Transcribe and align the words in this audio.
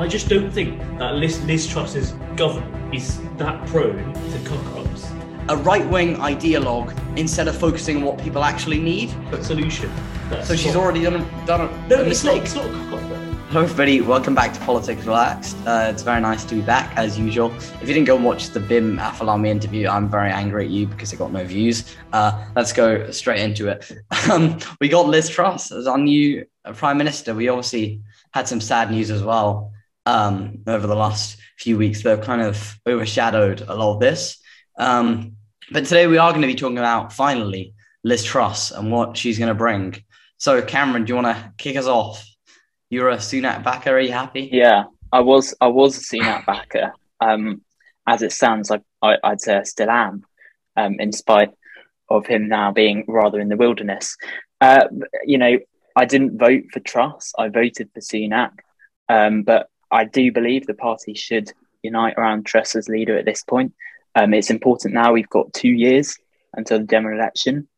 I 0.00 0.08
just 0.08 0.30
don't 0.30 0.50
think 0.50 0.80
that 0.98 1.16
Liz, 1.16 1.44
Liz 1.44 1.66
Truss's 1.66 2.12
government 2.34 2.94
is 2.94 3.20
that 3.36 3.66
prone 3.66 4.14
to 4.14 4.48
cock 4.48 4.76
ups. 4.78 5.06
A 5.50 5.56
right 5.58 5.86
wing 5.90 6.16
ideologue 6.16 6.96
instead 7.18 7.48
of 7.48 7.58
focusing 7.58 7.98
on 7.98 8.04
what 8.04 8.18
people 8.18 8.42
actually 8.42 8.80
need. 8.80 9.14
But 9.30 9.44
solution. 9.44 9.92
So 10.44 10.56
she's 10.56 10.72
not- 10.72 10.82
already 10.82 11.02
done 11.02 11.16
a, 11.16 11.46
done 11.46 11.60
a, 11.68 11.88
No, 11.88 11.96
a 11.96 12.04
it's 12.04 12.24
not, 12.24 12.36
mistake. 12.36 12.42
it's 12.44 12.54
not 12.54 12.64
a 12.64 12.70
cock 12.88 13.02
up. 13.02 13.18
Hello, 13.50 13.62
everybody. 13.64 14.00
Welcome 14.00 14.34
back 14.34 14.54
to 14.54 14.60
Politics 14.60 15.04
Relaxed. 15.04 15.54
Uh, 15.66 15.88
it's 15.92 16.02
very 16.02 16.22
nice 16.22 16.44
to 16.44 16.54
be 16.54 16.62
back, 16.62 16.96
as 16.96 17.18
usual. 17.18 17.54
If 17.54 17.80
you 17.82 17.88
didn't 17.88 18.06
go 18.06 18.16
and 18.16 18.24
watch 18.24 18.48
the 18.48 18.60
Bim 18.60 18.96
Afolami 18.96 19.48
interview, 19.48 19.86
I'm 19.86 20.08
very 20.08 20.30
angry 20.30 20.64
at 20.64 20.70
you 20.70 20.86
because 20.86 21.12
it 21.12 21.16
got 21.18 21.30
no 21.30 21.44
views. 21.44 21.94
Uh, 22.14 22.42
let's 22.56 22.72
go 22.72 23.10
straight 23.10 23.42
into 23.42 23.68
it. 23.68 23.92
Um, 24.30 24.58
we 24.80 24.88
got 24.88 25.08
Liz 25.08 25.28
Truss 25.28 25.70
as 25.72 25.86
our 25.86 25.98
new 25.98 26.46
uh, 26.64 26.72
Prime 26.72 26.96
Minister. 26.96 27.34
We 27.34 27.48
obviously 27.48 28.00
had 28.32 28.48
some 28.48 28.62
sad 28.62 28.90
news 28.90 29.10
as 29.10 29.22
well 29.22 29.72
um, 30.06 30.62
over 30.66 30.86
the 30.86 30.94
last 30.94 31.38
few 31.58 31.76
weeks 31.76 32.02
that 32.02 32.10
have 32.10 32.26
kind 32.26 32.42
of 32.42 32.78
overshadowed 32.86 33.62
a 33.66 33.74
lot 33.74 33.94
of 33.94 34.00
this. 34.00 34.38
Um, 34.78 35.36
but 35.70 35.84
today 35.84 36.06
we 36.06 36.18
are 36.18 36.30
going 36.30 36.42
to 36.42 36.48
be 36.48 36.54
talking 36.54 36.78
about, 36.78 37.12
finally, 37.12 37.74
Liz 38.02 38.24
Truss 38.24 38.70
and 38.70 38.90
what 38.90 39.16
she's 39.16 39.38
going 39.38 39.48
to 39.48 39.54
bring. 39.54 40.02
So, 40.38 40.62
Cameron, 40.62 41.04
do 41.04 41.10
you 41.10 41.22
want 41.22 41.36
to 41.36 41.52
kick 41.58 41.76
us 41.76 41.86
off? 41.86 42.26
You're 42.88 43.10
a 43.10 43.18
Sunak 43.18 43.62
backer. 43.62 43.96
Are 43.96 44.00
you 44.00 44.12
happy? 44.12 44.48
Yeah, 44.50 44.84
I 45.12 45.20
was 45.20 45.54
I 45.60 45.68
was 45.68 45.96
a 45.96 46.00
Sunak 46.00 46.46
backer. 46.46 46.92
Um, 47.20 47.62
as 48.06 48.22
it 48.22 48.32
stands, 48.32 48.70
I, 48.70 48.80
I 49.02 49.16
I'd 49.22 49.40
say 49.40 49.56
I 49.56 49.62
still 49.62 49.90
am. 49.90 50.24
Um, 50.76 50.98
in 50.98 51.12
spite 51.12 51.50
of 52.08 52.26
him 52.26 52.48
now 52.48 52.72
being 52.72 53.04
rather 53.06 53.38
in 53.38 53.48
the 53.48 53.56
wilderness. 53.56 54.16
Uh, 54.60 54.86
you 55.24 55.38
know, 55.38 55.58
I 55.94 56.04
didn't 56.04 56.38
vote 56.38 56.64
for 56.72 56.80
Truss. 56.80 57.32
I 57.38 57.48
voted 57.48 57.90
for 57.92 58.00
Sunak. 58.00 58.52
Um, 59.08 59.42
but 59.42 59.68
I 59.90 60.04
do 60.04 60.32
believe 60.32 60.66
the 60.66 60.74
party 60.74 61.14
should 61.14 61.52
unite 61.82 62.14
around 62.16 62.46
Truss 62.46 62.76
as 62.76 62.88
leader 62.88 63.16
at 63.16 63.24
this 63.24 63.42
point. 63.42 63.72
Um, 64.14 64.34
it's 64.34 64.50
important 64.50 64.94
now. 64.94 65.12
We've 65.12 65.28
got 65.28 65.52
two 65.52 65.70
years 65.70 66.18
until 66.54 66.78
the 66.78 66.86
general 66.86 67.18
election, 67.18 67.68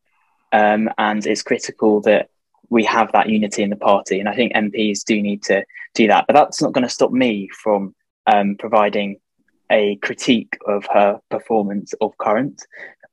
um, 0.52 0.88
and 0.98 1.26
it's 1.26 1.42
critical 1.42 2.00
that 2.02 2.30
we 2.70 2.84
have 2.84 3.12
that 3.12 3.28
unity 3.28 3.62
in 3.62 3.70
the 3.70 3.76
party. 3.76 4.18
And 4.18 4.28
I 4.28 4.34
think 4.34 4.54
MPs 4.54 5.04
do 5.04 5.20
need 5.20 5.42
to 5.44 5.64
do 5.94 6.06
that. 6.08 6.26
But 6.26 6.34
that's 6.34 6.62
not 6.62 6.72
going 6.72 6.86
to 6.86 6.88
stop 6.88 7.12
me 7.12 7.48
from 7.48 7.94
um, 8.26 8.56
providing 8.58 9.18
a 9.70 9.96
critique 9.96 10.58
of 10.66 10.86
her 10.92 11.20
performance 11.30 11.92
of 12.00 12.16
current. 12.18 12.62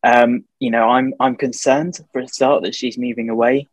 Um, 0.04 0.46
you 0.60 0.72
know, 0.72 0.90
I'm 0.90 1.14
I'm 1.20 1.36
concerned 1.36 2.00
for 2.14 2.20
a 2.20 2.28
start 2.28 2.64
that 2.64 2.76
she's 2.76 2.98
moving 2.98 3.30
away 3.30 3.68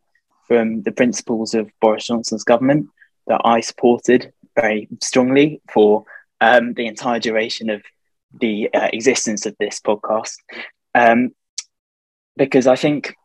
from 0.47 0.83
the 0.83 0.91
principles 0.91 1.53
of 1.53 1.71
Boris 1.81 2.07
Johnson's 2.07 2.43
government 2.43 2.87
that 3.27 3.41
I 3.43 3.61
supported 3.61 4.33
very 4.59 4.87
strongly 5.01 5.61
for 5.71 6.03
um, 6.41 6.73
the 6.73 6.87
entire 6.87 7.19
duration 7.19 7.69
of 7.69 7.81
the 8.39 8.69
uh, 8.73 8.89
existence 8.91 9.45
of 9.45 9.55
this 9.59 9.79
podcast. 9.79 10.35
Um, 10.93 11.31
because 12.35 12.67
I 12.67 12.75
think 12.75 13.15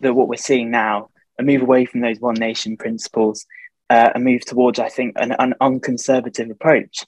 that 0.00 0.14
what 0.14 0.28
we're 0.28 0.36
seeing 0.36 0.70
now, 0.70 1.10
a 1.38 1.42
move 1.42 1.62
away 1.62 1.84
from 1.84 2.00
those 2.00 2.20
one 2.20 2.34
nation 2.34 2.76
principles, 2.76 3.46
uh, 3.90 4.10
a 4.14 4.18
move 4.18 4.44
towards, 4.44 4.78
I 4.78 4.88
think, 4.88 5.14
an, 5.18 5.32
an 5.38 5.54
unconservative 5.60 6.50
approach. 6.50 7.04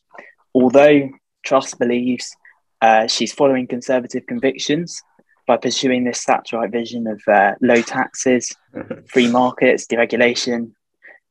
Although 0.54 1.08
Truss 1.44 1.74
believes 1.74 2.34
uh, 2.80 3.06
she's 3.06 3.32
following 3.32 3.66
conservative 3.66 4.26
convictions 4.26 5.02
by 5.46 5.56
pursuing 5.56 6.04
this 6.04 6.24
Thatcherite 6.24 6.72
vision 6.72 7.06
of 7.06 7.20
uh, 7.26 7.52
low 7.60 7.82
taxes, 7.82 8.54
free 9.08 9.30
markets, 9.30 9.86
deregulation, 9.86 10.72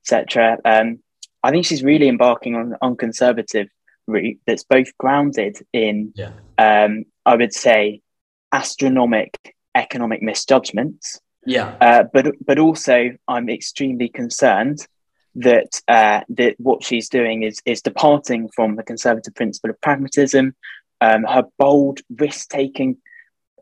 etc. 0.03 0.57
Um, 0.65 0.99
I 1.43 1.51
think 1.51 1.65
she's 1.65 1.83
really 1.83 2.07
embarking 2.07 2.55
on 2.55 2.73
an 2.73 2.77
unconservative 2.81 3.67
route 4.07 4.39
that's 4.45 4.63
both 4.63 4.95
grounded 4.97 5.57
in, 5.73 6.13
Yeah. 6.15 6.31
um, 6.57 7.05
I 7.25 7.35
would 7.35 7.53
say, 7.53 8.01
astronomic 8.51 9.55
economic 9.75 10.21
misjudgments, 10.21 11.19
Yeah. 11.45 11.75
uh, 11.79 12.03
but 12.11 12.33
but 12.45 12.59
also 12.59 13.11
I'm 13.27 13.49
extremely 13.49 14.09
concerned 14.09 14.79
that 15.35 15.81
uh, 15.87 16.21
that 16.29 16.55
what 16.59 16.83
she's 16.83 17.07
doing 17.07 17.43
is 17.43 17.61
is 17.65 17.81
departing 17.81 18.49
from 18.55 18.75
the 18.75 18.83
conservative 18.83 19.35
principle 19.35 19.69
of 19.69 19.79
pragmatism. 19.81 20.55
Um, 21.01 21.23
her 21.23 21.43
bold 21.57 22.01
risk 22.17 22.49
taking 22.49 22.97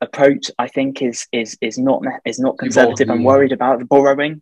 approach, 0.02 0.50
I 0.58 0.68
think, 0.70 1.02
is 1.02 1.28
is 1.32 1.58
is 1.62 1.78
not 1.78 2.02
is 2.26 2.40
not 2.40 2.58
conservative. 2.58 3.10
I'm 3.10 3.24
worried 3.24 3.52
about 3.52 3.80
the 3.80 3.86
borrowing. 3.86 4.42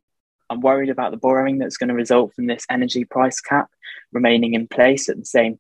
I'm 0.50 0.62
worried 0.62 0.90
about 0.90 1.12
the 1.12 1.18
borrowing 1.18 1.58
that's 1.58 1.78
going 1.78 1.90
to 1.90 1.96
result 1.96 2.34
from 2.34 2.48
this 2.48 2.66
energy 2.70 3.06
price 3.06 3.42
cap 3.42 3.70
remaining 4.12 4.54
in 4.54 4.68
place 4.68 5.10
at 5.10 5.18
the 5.18 5.26
same 5.26 5.60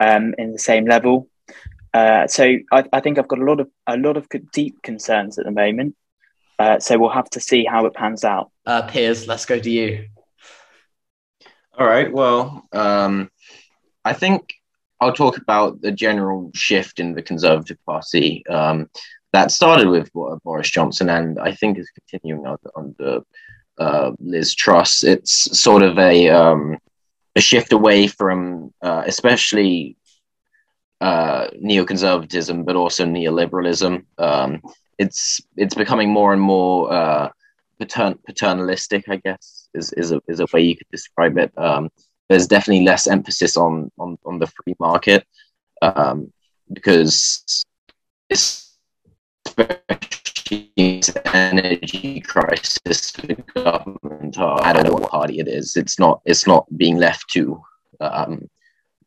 um, 0.00 0.34
in 0.38 0.52
the 0.52 0.58
same 0.58 0.86
level. 0.86 1.28
Uh, 1.94 2.26
so 2.26 2.56
I, 2.72 2.84
I 2.92 3.00
think 3.00 3.18
I've 3.18 3.28
got 3.28 3.38
a 3.38 3.44
lot 3.44 3.60
of 3.60 3.70
a 3.86 3.96
lot 3.96 4.16
of 4.16 4.28
deep 4.52 4.82
concerns 4.82 5.38
at 5.38 5.46
the 5.46 5.50
moment. 5.50 5.96
Uh, 6.58 6.78
so 6.78 6.98
we'll 6.98 7.10
have 7.10 7.30
to 7.30 7.40
see 7.40 7.64
how 7.64 7.86
it 7.86 7.94
pans 7.94 8.24
out. 8.24 8.50
Uh, 8.64 8.82
Piers, 8.82 9.26
let's 9.26 9.44
go 9.44 9.58
to 9.58 9.70
you. 9.70 10.06
All 11.78 11.86
right. 11.86 12.10
Well, 12.10 12.66
um, 12.72 13.30
I 14.04 14.14
think 14.14 14.54
I'll 15.00 15.12
talk 15.12 15.36
about 15.36 15.82
the 15.82 15.92
general 15.92 16.50
shift 16.54 16.98
in 16.98 17.14
the 17.14 17.22
Conservative 17.22 17.76
Party 17.84 18.46
um, 18.46 18.88
that 19.32 19.50
started 19.50 19.88
with 19.88 20.10
Boris 20.12 20.70
Johnson 20.70 21.10
and 21.10 21.38
I 21.38 21.52
think 21.52 21.78
is 21.78 21.90
continuing 21.90 22.46
under, 22.46 22.70
under 22.74 23.20
uh, 23.78 24.12
Liz 24.18 24.54
Truss. 24.54 25.04
It's 25.04 25.58
sort 25.58 25.82
of 25.82 25.98
a 25.98 26.28
um, 26.28 26.78
a 27.34 27.40
shift 27.40 27.72
away 27.72 28.06
from, 28.06 28.72
uh, 28.82 29.02
especially 29.06 29.96
uh, 31.00 31.48
neoconservatism, 31.62 32.64
but 32.64 32.76
also 32.76 33.04
neoliberalism. 33.04 34.04
Um, 34.18 34.62
it's 34.98 35.40
it's 35.56 35.74
becoming 35.74 36.10
more 36.10 36.32
and 36.32 36.40
more 36.40 36.92
uh, 36.92 37.28
patern- 37.78 38.18
paternalistic, 38.26 39.04
I 39.08 39.16
guess, 39.16 39.68
is 39.74 39.92
is 39.92 40.12
a, 40.12 40.20
is 40.28 40.40
a 40.40 40.46
way 40.52 40.62
you 40.62 40.76
could 40.76 40.90
describe 40.90 41.36
it. 41.38 41.52
Um, 41.58 41.90
there's 42.28 42.46
definitely 42.46 42.84
less 42.84 43.06
emphasis 43.06 43.56
on 43.56 43.90
on, 43.98 44.18
on 44.24 44.38
the 44.38 44.46
free 44.46 44.74
market 44.80 45.26
um, 45.82 46.32
because 46.72 47.64
especially 48.30 48.66
this 50.48 51.12
energy 51.32 52.20
crisis 52.20 53.10
for 53.10 53.34
government. 53.54 54.38
uh, 54.38 54.54
I 54.60 54.72
don't 54.72 54.86
know 54.86 54.94
what 54.94 55.10
party 55.10 55.40
it 55.40 55.48
is. 55.48 55.76
It's 55.76 55.98
not. 55.98 56.20
It's 56.24 56.46
not 56.46 56.66
being 56.76 56.98
left 56.98 57.28
to 57.30 57.60
um, 58.00 58.48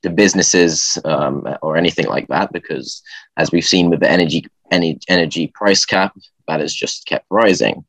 the 0.01 0.09
businesses 0.09 0.97
um, 1.05 1.47
or 1.61 1.77
anything 1.77 2.07
like 2.07 2.27
that 2.27 2.51
because, 2.51 3.01
as 3.37 3.51
we've 3.51 3.65
seen 3.65 3.89
with 3.89 3.99
the 3.99 4.09
energy 4.09 4.45
any 4.71 4.99
energy 5.07 5.47
price 5.47 5.85
cap, 5.85 6.15
that 6.47 6.59
has 6.59 6.73
just 6.73 7.05
kept 7.05 7.25
rising 7.29 7.85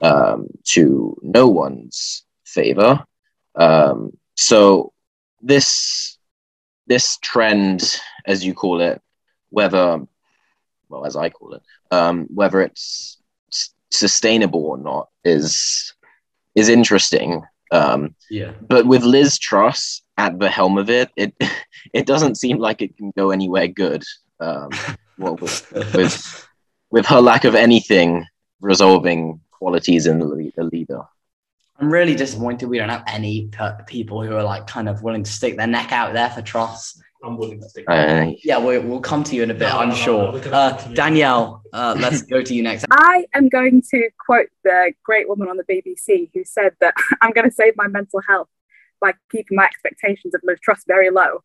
um, 0.00 0.48
to 0.64 1.16
no 1.22 1.48
one's 1.48 2.24
favor. 2.44 3.04
Um, 3.54 4.12
so 4.36 4.92
this 5.40 6.18
this 6.86 7.18
trend, 7.22 8.00
as 8.26 8.44
you 8.44 8.54
call 8.54 8.80
it, 8.80 9.00
whether 9.50 10.00
well 10.92 11.06
as 11.06 11.16
I 11.16 11.30
call 11.30 11.54
it, 11.54 11.62
um, 11.90 12.26
whether 12.32 12.60
it's 12.60 13.18
s- 13.50 13.70
sustainable 13.90 14.64
or 14.66 14.78
not, 14.78 15.08
is 15.24 15.94
is 16.54 16.68
interesting. 16.68 17.42
Um, 17.72 18.14
Yeah. 18.30 18.52
but 18.60 18.84
with 18.86 19.02
Liz 19.02 19.38
Truss 19.38 20.02
at 20.18 20.38
the 20.38 20.50
helm 20.50 20.76
of 20.76 20.90
it, 20.90 21.10
it 21.16 21.34
it 21.94 22.06
doesn't 22.06 22.36
seem 22.36 22.58
like 22.58 22.82
it 22.82 22.96
can 22.96 23.10
go 23.16 23.30
anywhere 23.30 23.66
good. 23.68 24.04
Um, 24.38 24.70
well, 25.18 25.36
with, 25.36 25.72
with 25.94 26.48
with 26.90 27.06
her 27.06 27.20
lack 27.20 27.44
of 27.44 27.54
anything 27.54 28.26
resolving 28.60 29.40
qualities 29.50 30.06
in 30.06 30.18
the, 30.18 30.52
the 30.56 30.64
leader. 30.64 31.02
I'm 31.78 31.90
really 31.90 32.14
disappointed 32.14 32.68
we 32.68 32.78
don't 32.78 32.90
have 32.90 33.04
any 33.06 33.48
pe- 33.48 33.84
people 33.86 34.22
who 34.22 34.36
are 34.36 34.42
like 34.44 34.66
kind 34.66 34.88
of 34.88 35.02
willing 35.02 35.22
to 35.24 35.30
stick 35.32 35.56
their 35.56 35.66
neck 35.66 35.90
out 35.90 36.12
there 36.12 36.30
for 36.30 36.42
Truss. 36.42 37.00
I'm 37.22 37.36
willing 37.36 37.60
to 37.60 37.68
stick. 37.68 37.84
Uh, 37.88 38.32
Yeah, 38.42 38.58
we, 38.58 38.78
we'll 38.78 39.00
come 39.00 39.22
to 39.24 39.36
you 39.36 39.42
in 39.42 39.50
a 39.50 39.54
bit, 39.54 39.68
No, 39.68 39.78
I'm 39.78 39.88
no, 39.90 39.94
no, 39.94 40.00
sure. 40.00 40.32
no, 40.32 40.32
we're 40.32 40.54
Uh. 40.54 40.72
Danielle, 40.94 41.62
uh, 41.72 41.94
let's 41.98 42.22
go 42.22 42.42
to 42.42 42.54
you 42.54 42.62
next. 42.62 42.84
I 42.90 43.26
am 43.34 43.48
going 43.48 43.82
to 43.90 44.10
quote 44.26 44.48
the 44.64 44.92
great 45.04 45.28
woman 45.28 45.48
on 45.48 45.56
the 45.56 45.64
BBC 45.64 46.30
who 46.34 46.44
said 46.44 46.72
that 46.80 46.94
I'm 47.22 47.32
going 47.32 47.48
to 47.48 47.54
save 47.54 47.74
my 47.76 47.86
mental 47.86 48.20
health 48.26 48.48
by 49.00 49.14
keeping 49.30 49.56
my 49.56 49.64
expectations 49.64 50.34
of 50.34 50.40
Liz 50.44 50.58
Truss 50.60 50.84
very 50.86 51.10
low. 51.10 51.42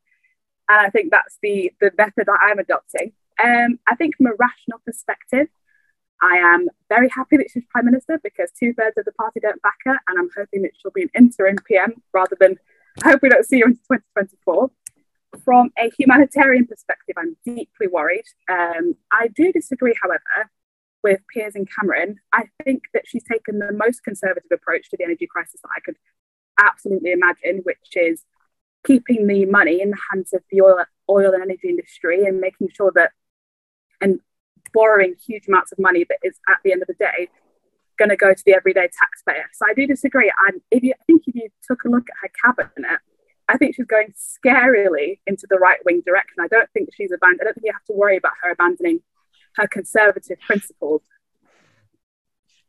And 0.70 0.80
I 0.86 0.90
think 0.90 1.12
that's 1.12 1.38
the, 1.42 1.72
the 1.80 1.92
method 1.98 2.26
that 2.28 2.40
I'm 2.42 2.60
adopting. 2.60 3.14
Um, 3.44 3.80
I 3.88 3.96
think 3.96 4.18
from 4.18 4.28
a 4.28 4.34
rational 4.38 4.80
perspective, 4.86 5.48
I 6.22 6.38
am 6.38 6.68
very 6.90 7.10
happy 7.10 7.38
that 7.38 7.48
she's 7.54 7.64
Prime 7.70 7.86
Minister 7.86 8.20
because 8.24 8.50
two 8.60 8.74
thirds 8.74 8.98
of 8.98 9.06
the 9.06 9.12
party 9.14 9.40
don't 9.40 9.62
back 9.62 9.78
her. 9.86 9.98
And 10.08 10.18
I'm 10.20 10.30
hoping 10.36 10.64
that 10.64 10.72
she'll 10.82 10.92
be 10.92 11.04
an 11.04 11.10
interim 11.16 11.56
PM 11.68 11.94
rather 12.14 12.36
than, 12.40 12.58
I 13.04 13.12
hope 13.12 13.22
we 13.22 13.30
don't 13.30 13.46
see 13.46 13.60
her 13.60 13.68
into 13.68 13.80
2024. 13.92 14.72
From 15.44 15.72
a 15.78 15.92
humanitarian 15.98 16.66
perspective, 16.66 17.16
I'm 17.18 17.36
deeply 17.46 17.88
worried. 17.88 18.26
Um, 18.50 18.96
I 19.12 19.28
do 19.28 19.52
disagree, 19.52 19.94
however, 20.02 20.50
with 21.04 21.22
Piers 21.34 21.56
and 21.56 21.68
Cameron. 21.70 22.18
I 22.34 22.46
think 22.64 22.84
that 22.94 23.04
she's 23.06 23.24
taken 23.24 23.60
the 23.60 23.72
most 23.72 24.04
conservative 24.04 24.52
approach 24.52 24.90
to 24.90 24.98
the 24.98 25.04
energy 25.04 25.28
crisis 25.28 25.62
that 25.62 25.70
I 25.76 25.82
could 25.82 25.98
absolutely 26.60 27.12
imagine, 27.12 27.62
which 27.64 27.96
is 27.96 28.24
keeping 28.86 29.28
the 29.28 29.46
money 29.46 29.82
in 29.82 29.92
the 29.92 29.98
hands 30.12 30.34
of 30.34 30.42
the 30.50 30.62
oil, 30.62 30.84
oil 31.10 31.34
and 31.34 31.44
energy 31.44 31.70
industry 31.70 32.26
and 32.26 32.40
making 32.40 32.70
sure 32.74 32.92
that 32.96 33.12
and 34.02 34.20
borrowing 34.74 35.16
huge 35.26 35.48
amounts 35.48 35.72
of 35.72 35.80
money 35.80 36.06
that 36.08 36.20
is 36.24 36.40
at 36.48 36.58
the 36.64 36.72
end 36.72 36.82
of 36.82 36.88
the 36.88 36.94
day 36.94 37.30
going 37.98 38.10
to 38.10 38.16
go 38.16 38.34
to 38.34 38.44
the 38.46 38.54
everyday 38.54 38.88
taxpayer. 39.00 39.46
So 39.54 39.66
I 39.68 39.74
do 39.74 39.88
disagree. 39.88 40.32
And 40.48 40.62
if 40.72 40.84
you, 40.84 40.94
I 40.94 41.04
think 41.06 41.24
if 41.26 41.36
you 41.36 41.50
took 41.68 41.84
a 41.84 41.90
look 41.90 42.08
at 42.10 42.16
her 42.22 42.54
cabinet, 42.54 43.00
I 43.50 43.58
think 43.58 43.76
she's 43.76 43.86
going 43.86 44.14
scarily 44.18 45.20
into 45.26 45.48
the 45.50 45.58
right 45.58 45.80
wing 45.86 46.02
direction. 46.06 46.36
I 46.42 46.48
don't 46.48 46.70
think 46.72 46.90
she's 46.96 47.12
abandoned. 47.12 47.42
I 47.42 47.46
don't 47.46 47.54
think 47.54 47.66
you 47.66 47.74
have 47.74 47.86
to 47.86 47.94
worry 47.94 48.18
about 48.18 48.34
her 48.44 48.52
abandoning 48.52 49.02
her 49.56 49.68
conservative 49.68 50.40
principles. 50.46 51.02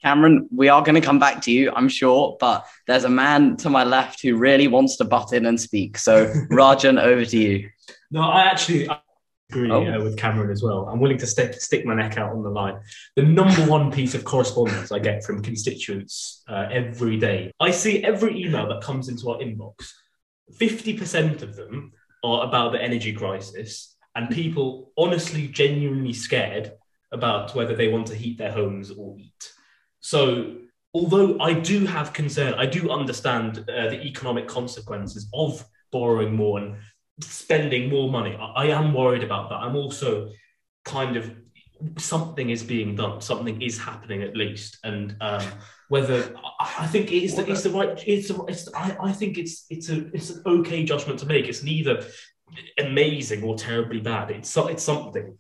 Cameron, 0.03 0.49
we 0.55 0.69
are 0.69 0.83
going 0.83 0.95
to 0.95 1.01
come 1.01 1.19
back 1.19 1.43
to 1.43 1.53
you, 1.53 1.73
I'm 1.75 1.89
sure, 1.89 2.37
but 2.39 2.67
there's 2.87 3.05
a 3.05 3.09
man 3.09 3.57
to 3.59 3.71
my 3.71 3.83
left 3.83 4.23
who 4.23 4.37
really 4.37 4.69
wants 4.69 4.97
to 4.99 5.05
butt 5.05 5.33
in 5.33 5.47
and 5.47 5.61
speak. 5.61 5.99
So, 5.99 6.27
Rajan, 6.51 7.03
over 7.03 7.25
to 7.25 7.37
you. 7.37 7.69
No, 8.11 8.23
I 8.23 8.43
actually 8.43 8.89
I 8.89 9.01
agree 9.51 9.71
oh. 9.71 9.85
uh, 9.85 10.05
with 10.05 10.17
Cameron 10.17 10.51
as 10.51 10.63
well. 10.63 10.89
I'm 10.89 11.01
willing 11.01 11.19
to 11.19 11.27
stick, 11.27 11.55
stick 11.55 11.85
my 11.85 11.95
neck 11.95 12.17
out 12.17 12.31
on 12.31 12.45
the 12.45 12.49
line. 12.51 12.79
The 13.17 13.23
number 13.23 13.63
one 13.63 13.91
piece 13.91 14.15
of 14.15 14.25
correspondence 14.25 14.93
I 14.93 15.01
get 15.01 15.25
from 15.25 15.43
constituents 15.43 16.45
uh, 16.49 16.69
every 16.71 17.17
day, 17.17 17.51
I 17.59 17.73
see 17.73 18.05
every 18.05 18.41
email 18.41 18.69
that 18.69 18.83
comes 18.83 19.09
into 19.09 19.31
our 19.31 19.39
inbox. 19.39 19.75
50% 20.53 21.43
of 21.43 21.57
them 21.57 21.93
are 22.25 22.47
about 22.47 22.73
the 22.73 22.83
energy 22.83 23.13
crisis 23.13 23.97
and 24.15 24.31
people 24.31 24.91
honestly, 24.99 25.47
genuinely 25.47 26.13
scared 26.13 26.73
about 27.13 27.55
whether 27.55 27.77
they 27.77 27.89
want 27.89 28.07
to 28.09 28.15
heat 28.15 28.37
their 28.37 28.51
homes 28.51 28.91
or 28.91 29.17
eat. 29.19 29.53
So, 30.01 30.57
although 30.93 31.39
I 31.39 31.53
do 31.53 31.87
have 31.87 32.13
concern, 32.13 32.55
I 32.55 32.67
do 32.67 32.91
understand 32.91 33.59
uh, 33.61 33.91
the 33.91 34.03
economic 34.03 34.49
consequences 34.49 35.29
of 35.33 35.65
borrowing 35.93 36.35
more 36.35 36.59
and 36.59 36.77
spending 37.21 37.89
more 37.89 38.11
money. 38.11 38.37
I, 38.37 38.65
I 38.65 38.67
am 38.67 38.93
worried 38.93 39.23
about 39.23 39.51
that. 39.51 39.57
I'm 39.57 39.77
also 39.77 40.31
kind 40.85 41.17
of 41.17 41.33
something 41.97 42.51
is 42.51 42.63
being 42.63 42.97
done, 42.97 43.21
something 43.21 43.63
is 43.63 43.79
happening 43.79 44.23
at 44.23 44.37
least, 44.37 44.79
and 44.83 45.17
um, 45.21 45.47
whether 45.89 46.35
I, 46.61 46.87
think 46.87 47.13
it 47.13 47.25
is 47.25 47.35
the, 47.35 47.51
it's 47.51 47.63
the 47.63 47.71
right. 47.71 48.03
It's, 48.07 48.31
it's 48.31 48.73
I, 48.75 48.97
I 49.01 49.13
think 49.13 49.39
it's 49.39 49.65
it's 49.71 49.89
a 49.89 50.07
it's 50.15 50.31
an 50.31 50.43
okay 50.47 50.85
judgment 50.85 51.19
to 51.21 51.27
make. 51.27 51.49
It's 51.49 51.63
neither 51.63 52.05
amazing 52.79 53.43
or 53.43 53.57
terribly 53.57 54.01
bad. 54.01 54.31
It's 54.31 54.57
it's 54.57 54.83
something. 54.83 55.37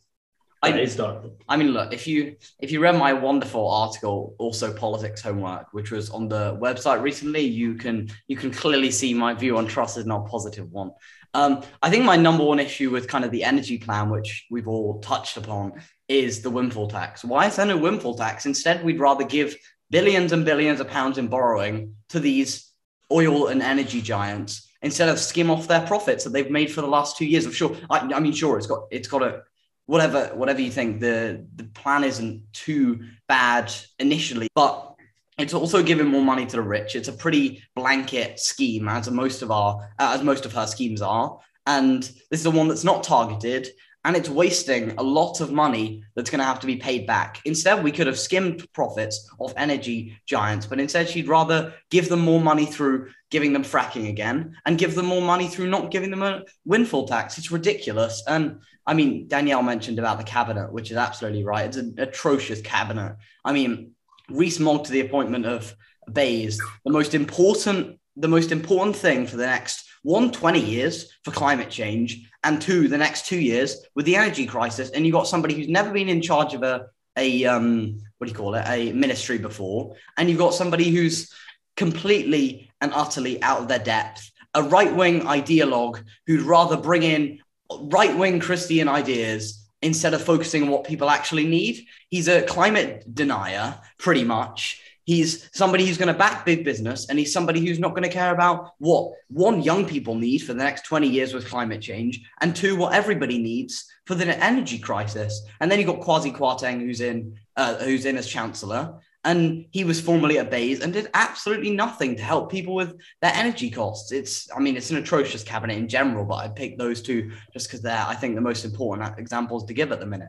I, 0.61 0.77
is 0.77 0.97
done. 0.97 1.31
I 1.49 1.57
mean, 1.57 1.69
look, 1.69 1.93
if 1.93 2.07
you 2.07 2.37
if 2.59 2.73
you 2.73 2.81
read 2.81 2.97
my 2.97 3.13
wonderful 3.13 3.71
article, 3.71 4.35
also 4.39 4.73
politics 4.73 5.23
homework, 5.23 5.73
which 5.73 5.93
was 5.93 6.11
on 6.11 6.29
the 6.29 6.59
website 6.61 7.01
recently, 7.01 7.43
you 7.43 7.75
can 7.75 8.09
you 8.27 8.37
can 8.37 8.51
clearly 8.51 8.91
see 8.91 9.15
my 9.15 9.35
view 9.35 9.57
on 9.57 9.67
Truss 9.67 9.97
is 9.97 10.07
not 10.07 10.27
a 10.27 10.29
positive 10.29 10.71
one. 10.73 10.91
Um, 11.35 11.63
I 11.83 11.91
think 11.91 12.05
my 12.05 12.17
number 12.17 12.43
one 12.43 12.59
issue 12.59 12.91
with 12.91 13.07
kind 13.07 13.25
of 13.25 13.31
the 13.31 13.45
energy 13.45 13.79
plan, 13.79 14.11
which 14.11 14.47
we've 14.51 14.67
all 14.67 14.99
touched 15.01 15.37
upon, 15.37 15.75
is 16.09 16.41
the 16.41 16.51
windfall 16.51 16.89
tax. 16.89 17.25
Why 17.25 17.47
is 17.47 17.57
there 17.57 17.67
no 17.67 17.77
windfall 17.77 18.17
tax? 18.17 18.47
Instead, 18.47 18.85
we'd 18.85 18.99
rather 18.99 19.25
give 19.25 19.55
billions 19.91 20.33
and 20.33 20.45
billions 20.45 20.81
of 20.81 20.89
pounds 20.89 21.19
in 21.19 21.29
borrowing 21.29 21.95
to 22.11 22.21
these 22.21 22.71
oil 23.13 23.49
and 23.49 23.63
energy 23.63 24.03
giants 24.03 24.71
instead 24.83 25.09
of 25.09 25.19
skim 25.19 25.51
off 25.51 25.69
their 25.69 25.87
profits 25.87 26.25
that 26.25 26.31
they've 26.31 26.51
made 26.51 26.71
for 26.71 26.81
the 26.81 26.87
last 26.87 27.17
two 27.17 27.27
years. 27.27 27.47
I'm 27.47 27.53
sure. 27.53 27.77
I, 27.91 27.99
I 27.99 28.21
mean, 28.21 28.33
sure, 28.33 28.59
it's 28.59 28.67
got 28.67 28.85
it's 28.91 29.09
got 29.09 29.23
a 29.23 29.43
whatever 29.87 30.31
whatever 30.35 30.61
you 30.61 30.71
think. 30.71 31.01
The 31.01 31.47
the 31.57 31.65
plan 31.65 32.05
isn't 32.05 32.53
too 32.53 33.01
bad 33.27 33.73
initially, 33.99 34.49
but 34.55 34.95
it's 35.39 35.55
also 35.55 35.83
giving 35.83 36.07
more 36.07 36.23
money 36.23 36.47
to 36.47 36.57
the 36.57 36.63
rich. 36.63 36.97
It's 36.97 37.09
a 37.09 37.13
pretty 37.13 37.63
blanket 37.75 38.41
scheme, 38.41 38.89
as 38.89 39.11
most 39.11 39.43
of 39.43 39.51
our 39.51 39.89
as 39.99 40.23
most 40.23 40.45
of 40.45 40.53
her 40.53 40.67
schemes 40.67 41.03
are. 41.03 41.39
And 41.67 42.03
this 42.03 42.41
is 42.41 42.45
the 42.45 42.51
one 42.51 42.69
that's 42.69 42.85
not 42.85 43.05
targeted 43.05 43.69
and 44.05 44.17
it's 44.17 44.29
wasting 44.29 44.93
a 44.97 45.03
lot 45.03 45.41
of 45.41 45.53
money 45.53 46.03
that's 46.15 46.31
going 46.31 46.39
to 46.39 46.45
have 46.45 46.61
to 46.61 46.67
be 46.67 46.77
paid 46.77 47.07
back. 47.07 47.41
Instead, 47.45 47.83
we 47.83 47.93
could 47.93 48.07
have 48.07 48.19
skimmed 48.19 48.67
profits 48.73 49.29
off 49.39 49.53
energy 49.57 50.19
giants, 50.27 50.67
but 50.67 50.81
instead, 50.81 51.09
she'd 51.09 51.29
rather 51.29 51.75
give 51.91 52.09
them 52.09 52.21
more 52.21 52.41
money 52.41 52.65
through 52.65 53.11
giving 53.31 53.53
them 53.53 53.65
fracking 53.65 54.09
again 54.09 54.57
and 54.65 54.79
give 54.79 54.95
them 54.95 55.07
more 55.07 55.21
money 55.21 55.49
through 55.49 55.69
not 55.69 55.91
giving 55.91 56.11
them 56.11 56.23
a 56.23 56.43
windfall 56.65 57.07
tax. 57.07 57.39
It's 57.39 57.51
ridiculous. 57.51 58.23
And 58.27 58.61
I 58.87 58.95
mean, 58.95 59.29
Danielle 59.29 59.63
mentioned 59.63 59.99
about 59.99 60.19
the 60.19 60.25
cabinet, 60.25 60.73
which 60.73 60.91
is 60.91 60.97
absolutely 60.97 61.45
right. 61.45 61.67
It's 61.67 61.77
an 61.77 61.95
atrocious 61.99 62.63
cabinet. 62.63 63.17
I 63.45 63.53
mean, 63.53 63.93
Rees-Mogg 64.31 64.85
to 64.85 64.93
the 64.93 65.01
appointment 65.01 65.45
of 65.45 65.75
BEIS, 66.11 66.59
the 66.85 66.93
most 66.93 67.15
important, 67.15 67.99
the 68.17 68.29
most 68.29 68.53
important 68.53 68.97
thing 68.97 69.27
for 69.27 69.37
the 69.37 69.47
next 69.47 69.88
one, 70.03 70.31
20 70.31 70.61
years 70.61 71.13
for 71.25 71.31
climate 71.31 71.71
change, 71.71 72.29
and 72.45 72.63
two, 72.63 72.89
the 72.89 72.99
next 72.99 73.27
two 73.27 73.39
years 73.39 73.83
with 73.95 74.07
the 74.07 74.17
energy 74.17 74.47
crisis. 74.47 74.91
And 74.91 75.05
you've 75.05 75.15
got 75.15 75.27
somebody 75.27 75.55
who's 75.55 75.69
never 75.69 75.91
been 75.91 76.09
in 76.09 76.23
charge 76.23 76.55
of 76.55 76.63
a, 76.63 76.87
a 77.17 77.45
um, 77.45 78.01
what 78.19 78.27
do 78.27 78.33
you 78.33 78.37
call 78.37 78.55
it, 78.55 78.65
a 78.67 78.93
ministry 78.93 79.39
before. 79.39 79.97
And 80.17 80.29
you've 80.29 80.39
got 80.39 80.55
somebody 80.55 80.91
who's 80.91 81.33
completely 81.77 82.71
and 82.81 82.93
utterly 82.93 83.43
out 83.43 83.61
of 83.61 83.69
their 83.69 83.79
depth, 83.79 84.31
a 84.55 84.63
right 84.63 84.95
wing 84.95 85.23
ideologue 85.23 86.03
who'd 86.27 86.43
rather 86.43 86.77
bring 86.77 87.03
in 87.03 87.41
right 87.83 88.17
wing 88.17 88.41
Christian 88.41 88.89
ideas 88.89 89.69
instead 89.83 90.15
of 90.15 90.23
focusing 90.23 90.63
on 90.65 90.69
what 90.69 90.85
people 90.85 91.09
actually 91.11 91.47
need. 91.47 91.87
He's 92.09 92.29
a 92.29 92.43
climate 92.43 93.15
denier, 93.15 93.79
pretty 93.99 94.25
much. 94.25 94.83
He's 95.09 95.49
somebody 95.55 95.87
who's 95.87 95.97
going 95.97 96.13
to 96.13 96.19
back 96.19 96.45
big 96.45 96.67
business, 96.67 97.09
and 97.09 97.19
he's 97.19 97.33
somebody 97.33 97.65
who's 97.65 97.79
not 97.79 97.93
going 97.93 98.03
to 98.03 98.11
care 98.11 98.35
about 98.35 98.75
what 98.77 99.15
one 99.29 99.63
young 99.63 99.87
people 99.87 100.15
need 100.15 100.41
for 100.41 100.53
the 100.53 100.63
next 100.63 100.85
20 100.85 101.09
years 101.09 101.33
with 101.33 101.49
climate 101.49 101.81
change, 101.81 102.21
and 102.43 102.55
two, 102.55 102.77
what 102.77 102.93
everybody 102.93 103.39
needs 103.39 103.91
for 104.05 104.15
the 104.15 104.27
energy 104.45 104.79
crisis. 104.79 105.41
And 105.61 105.73
then 105.73 105.79
you've 105.79 105.89
got 105.89 106.01
Kwasi 106.01 106.37
Kwarteng, 106.37 106.81
who's 106.83 107.01
in 107.01 107.39
uh, 107.57 107.77
who's 107.77 108.05
in 108.05 108.19
as 108.19 108.29
chancellor, 108.29 109.01
and 109.25 109.65
he 109.71 109.83
was 109.83 109.99
formerly 109.99 110.39
at 110.39 110.51
BEIS 110.51 110.83
and 110.83 110.93
did 110.93 111.09
absolutely 111.15 111.71
nothing 111.71 112.15
to 112.17 112.23
help 112.23 112.53
people 112.53 112.75
with 112.75 112.95
their 113.23 113.33
energy 113.35 113.71
costs. 113.71 114.13
It's, 114.13 114.47
I 114.55 114.61
mean, 114.61 114.77
it's 114.77 114.91
an 114.91 114.99
atrocious 114.99 115.43
cabinet 115.43 115.79
in 115.79 115.89
general, 115.89 116.27
but 116.27 116.35
I 116.35 116.49
picked 116.49 116.79
those 116.79 117.01
two 117.01 117.33
just 117.55 117.67
because 117.67 117.81
they're, 117.81 118.05
I 118.07 118.15
think, 118.15 118.35
the 118.35 118.43
most 118.43 118.67
important 118.67 119.19
examples 119.19 119.65
to 119.65 119.73
give 119.73 119.91
at 119.91 120.01
the 120.01 120.07
minute. 120.07 120.29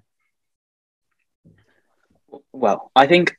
Well, 2.53 2.91
I 2.95 3.07
think 3.07 3.35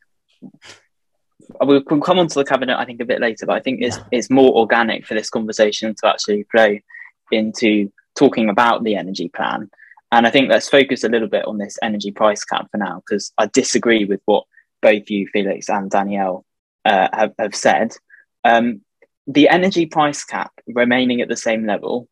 we'll 1.61 1.83
come 1.83 2.19
on 2.19 2.29
to 2.29 2.39
the 2.39 2.45
cabinet 2.45 2.79
I 2.79 2.85
think 2.85 3.01
a 3.01 3.05
bit 3.05 3.21
later, 3.21 3.47
but 3.47 3.57
I 3.57 3.61
think 3.61 3.81
it's 3.83 3.97
yeah. 3.97 4.05
it's 4.11 4.31
more 4.31 4.53
organic 4.53 5.07
for 5.07 5.15
this 5.15 5.31
conversation 5.31 5.95
to 5.95 6.09
actually 6.09 6.45
play 6.45 6.83
into 7.31 7.93
talking 8.17 8.49
about 8.49 8.85
the 8.85 8.97
energy 8.97 9.29
plan. 9.29 9.71
And 10.13 10.27
I 10.27 10.31
think 10.31 10.49
let's 10.49 10.69
focus 10.69 11.05
a 11.05 11.09
little 11.09 11.29
bit 11.29 11.45
on 11.45 11.59
this 11.59 11.79
energy 11.83 12.11
price 12.11 12.45
cap 12.45 12.69
for 12.71 12.79
now, 12.79 13.03
because 13.07 13.33
I 13.39 13.47
disagree 13.47 14.05
with 14.05 14.21
what 14.25 14.45
both 14.83 15.09
you, 15.09 15.29
Felix, 15.29 15.69
and 15.69 15.91
Danielle 15.91 16.45
uh, 16.85 17.09
have, 17.13 17.35
have 17.39 17.55
said. 17.55 17.97
Um, 18.45 18.81
the 19.27 19.49
energy 19.49 19.87
price 19.87 20.25
cap 20.25 20.53
remaining 20.67 21.21
at 21.21 21.29
the 21.29 21.37
same 21.37 21.65
level 21.65 22.09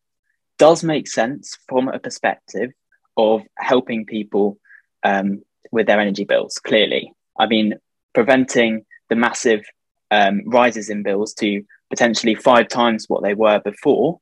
does 0.58 0.84
make 0.84 1.08
sense 1.08 1.58
from 1.68 1.88
a 1.88 1.98
perspective 1.98 2.70
of 3.16 3.42
helping 3.56 4.06
people 4.06 4.58
um, 5.02 5.42
with 5.72 5.86
their 5.86 5.98
energy 5.98 6.24
bills, 6.24 6.58
clearly. 6.58 7.12
I 7.36 7.46
mean, 7.46 7.74
preventing 8.14 8.84
the 9.08 9.16
massive 9.16 9.64
um, 10.10 10.42
rises 10.46 10.88
in 10.88 11.02
bills 11.02 11.34
to 11.34 11.64
potentially 11.90 12.34
five 12.34 12.68
times 12.68 13.06
what 13.08 13.22
they 13.22 13.34
were 13.34 13.60
before 13.60 14.20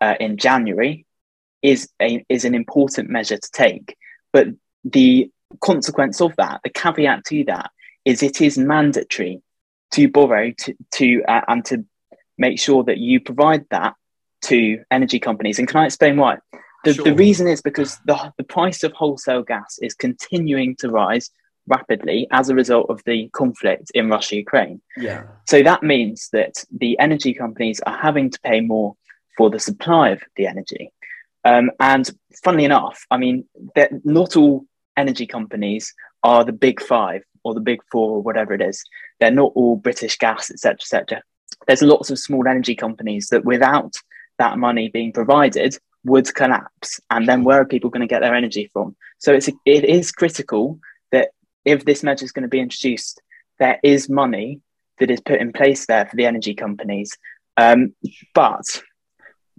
uh, 0.00 0.14
in 0.20 0.36
January 0.36 1.06
is 1.62 1.88
a, 2.00 2.24
is 2.28 2.44
an 2.44 2.54
important 2.54 3.10
measure 3.10 3.38
to 3.38 3.50
take. 3.52 3.96
But 4.32 4.48
the 4.84 5.30
consequence 5.60 6.20
of 6.20 6.34
that, 6.36 6.60
the 6.62 6.70
caveat 6.70 7.24
to 7.26 7.44
that, 7.44 7.70
is 8.04 8.22
it 8.22 8.40
is 8.40 8.58
mandatory 8.58 9.42
to 9.92 10.08
borrow 10.08 10.52
to, 10.58 10.74
to 10.92 11.22
uh, 11.24 11.40
and 11.48 11.64
to 11.66 11.84
make 12.38 12.58
sure 12.58 12.84
that 12.84 12.98
you 12.98 13.20
provide 13.20 13.64
that 13.70 13.94
to 14.42 14.84
energy 14.90 15.18
companies. 15.18 15.58
And 15.58 15.66
can 15.66 15.80
I 15.80 15.86
explain 15.86 16.16
why? 16.16 16.38
The, 16.84 16.94
sure. 16.94 17.04
the 17.04 17.14
reason 17.14 17.48
is 17.48 17.62
because 17.62 17.98
the, 18.04 18.32
the 18.36 18.44
price 18.44 18.84
of 18.84 18.92
wholesale 18.92 19.42
gas 19.42 19.78
is 19.80 19.94
continuing 19.94 20.76
to 20.76 20.90
rise 20.90 21.30
rapidly 21.66 22.26
as 22.30 22.48
a 22.48 22.54
result 22.54 22.88
of 22.88 23.02
the 23.04 23.28
conflict 23.32 23.90
in 23.94 24.08
Russia 24.08 24.36
Ukraine. 24.36 24.80
Yeah. 24.96 25.24
So 25.46 25.62
that 25.62 25.82
means 25.82 26.28
that 26.32 26.64
the 26.70 26.98
energy 26.98 27.34
companies 27.34 27.80
are 27.80 27.96
having 27.96 28.30
to 28.30 28.40
pay 28.40 28.60
more 28.60 28.96
for 29.36 29.50
the 29.50 29.58
supply 29.58 30.10
of 30.10 30.22
the 30.36 30.46
energy. 30.46 30.92
Um, 31.44 31.70
and 31.78 32.10
funnily 32.42 32.64
enough, 32.64 33.04
I 33.10 33.18
mean, 33.18 33.44
not 34.04 34.36
all 34.36 34.66
energy 34.96 35.26
companies 35.26 35.94
are 36.22 36.44
the 36.44 36.52
big 36.52 36.80
five 36.80 37.22
or 37.44 37.54
the 37.54 37.60
big 37.60 37.80
four 37.92 38.16
or 38.16 38.22
whatever 38.22 38.52
it 38.54 38.60
is. 38.60 38.82
They're 39.20 39.30
not 39.30 39.52
all 39.54 39.76
British 39.76 40.18
gas, 40.18 40.50
etc., 40.50 40.78
etc. 40.80 41.22
There's 41.66 41.82
lots 41.82 42.10
of 42.10 42.18
small 42.18 42.46
energy 42.48 42.74
companies 42.74 43.28
that 43.28 43.44
without 43.44 43.94
that 44.38 44.58
money 44.58 44.88
being 44.88 45.12
provided 45.12 45.78
would 46.04 46.34
collapse. 46.34 47.00
And 47.10 47.28
then 47.28 47.44
where 47.44 47.60
are 47.60 47.64
people 47.64 47.90
going 47.90 48.06
to 48.06 48.12
get 48.12 48.20
their 48.20 48.34
energy 48.34 48.70
from? 48.72 48.96
So 49.18 49.32
it's 49.32 49.48
it 49.48 49.84
is 49.84 50.12
critical 50.12 50.80
if 51.66 51.84
this 51.84 52.02
measure 52.02 52.24
is 52.24 52.32
going 52.32 52.44
to 52.44 52.48
be 52.48 52.60
introduced, 52.60 53.20
there 53.58 53.78
is 53.82 54.08
money 54.08 54.60
that 54.98 55.10
is 55.10 55.20
put 55.20 55.40
in 55.40 55.52
place 55.52 55.86
there 55.86 56.06
for 56.06 56.16
the 56.16 56.24
energy 56.24 56.54
companies. 56.54 57.18
Um, 57.58 57.94
but 58.34 58.64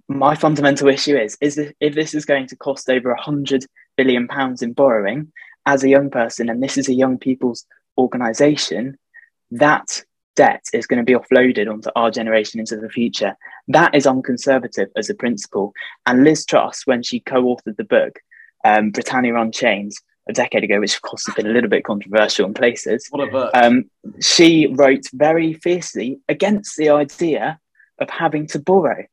my 0.07 0.35
fundamental 0.35 0.87
issue 0.87 1.17
is 1.17 1.37
is 1.41 1.55
that 1.55 1.75
if 1.79 1.93
this 1.93 2.15
is 2.15 2.25
going 2.25 2.47
to 2.47 2.55
cost 2.55 2.89
over 2.89 3.11
a 3.11 3.21
hundred 3.21 3.65
billion 3.97 4.27
pounds 4.27 4.61
in 4.61 4.73
borrowing 4.73 5.31
as 5.65 5.83
a 5.83 5.89
young 5.89 6.09
person, 6.09 6.49
and 6.49 6.63
this 6.63 6.77
is 6.77 6.87
a 6.87 6.93
young 6.93 7.17
people's 7.17 7.65
organization, 7.97 8.97
that 9.51 10.03
debt 10.35 10.63
is 10.71 10.87
going 10.87 11.03
to 11.03 11.03
be 11.03 11.17
offloaded 11.17 11.69
onto 11.69 11.89
our 11.95 12.09
generation 12.09 12.59
into 12.59 12.77
the 12.77 12.89
future. 12.89 13.35
That 13.67 13.93
is 13.93 14.07
unconservative 14.07 14.89
as 14.95 15.09
a 15.09 15.15
principle. 15.15 15.73
And 16.05 16.23
Liz 16.23 16.45
Truss, 16.45 16.83
when 16.85 17.03
she 17.03 17.19
co-authored 17.19 17.75
the 17.75 17.83
book, 17.83 18.19
um, 18.63 18.91
Britannia 18.91 19.35
Unchained, 19.35 19.93
a 20.29 20.33
decade 20.33 20.63
ago, 20.63 20.79
which 20.79 20.95
of 20.95 21.01
course 21.01 21.25
has 21.25 21.35
been 21.35 21.47
a 21.47 21.51
little 21.51 21.69
bit 21.69 21.83
controversial 21.83 22.45
in 22.45 22.53
places, 22.53 23.07
What 23.09 23.27
a 23.27 23.31
book. 23.31 23.51
um, 23.55 23.89
she 24.21 24.67
wrote 24.67 25.05
very 25.13 25.53
fiercely 25.53 26.19
against 26.27 26.75
the 26.77 26.89
idea 26.89 27.59
of 27.99 28.09
having 28.09 28.47
to 28.47 28.59
borrow. 28.59 29.05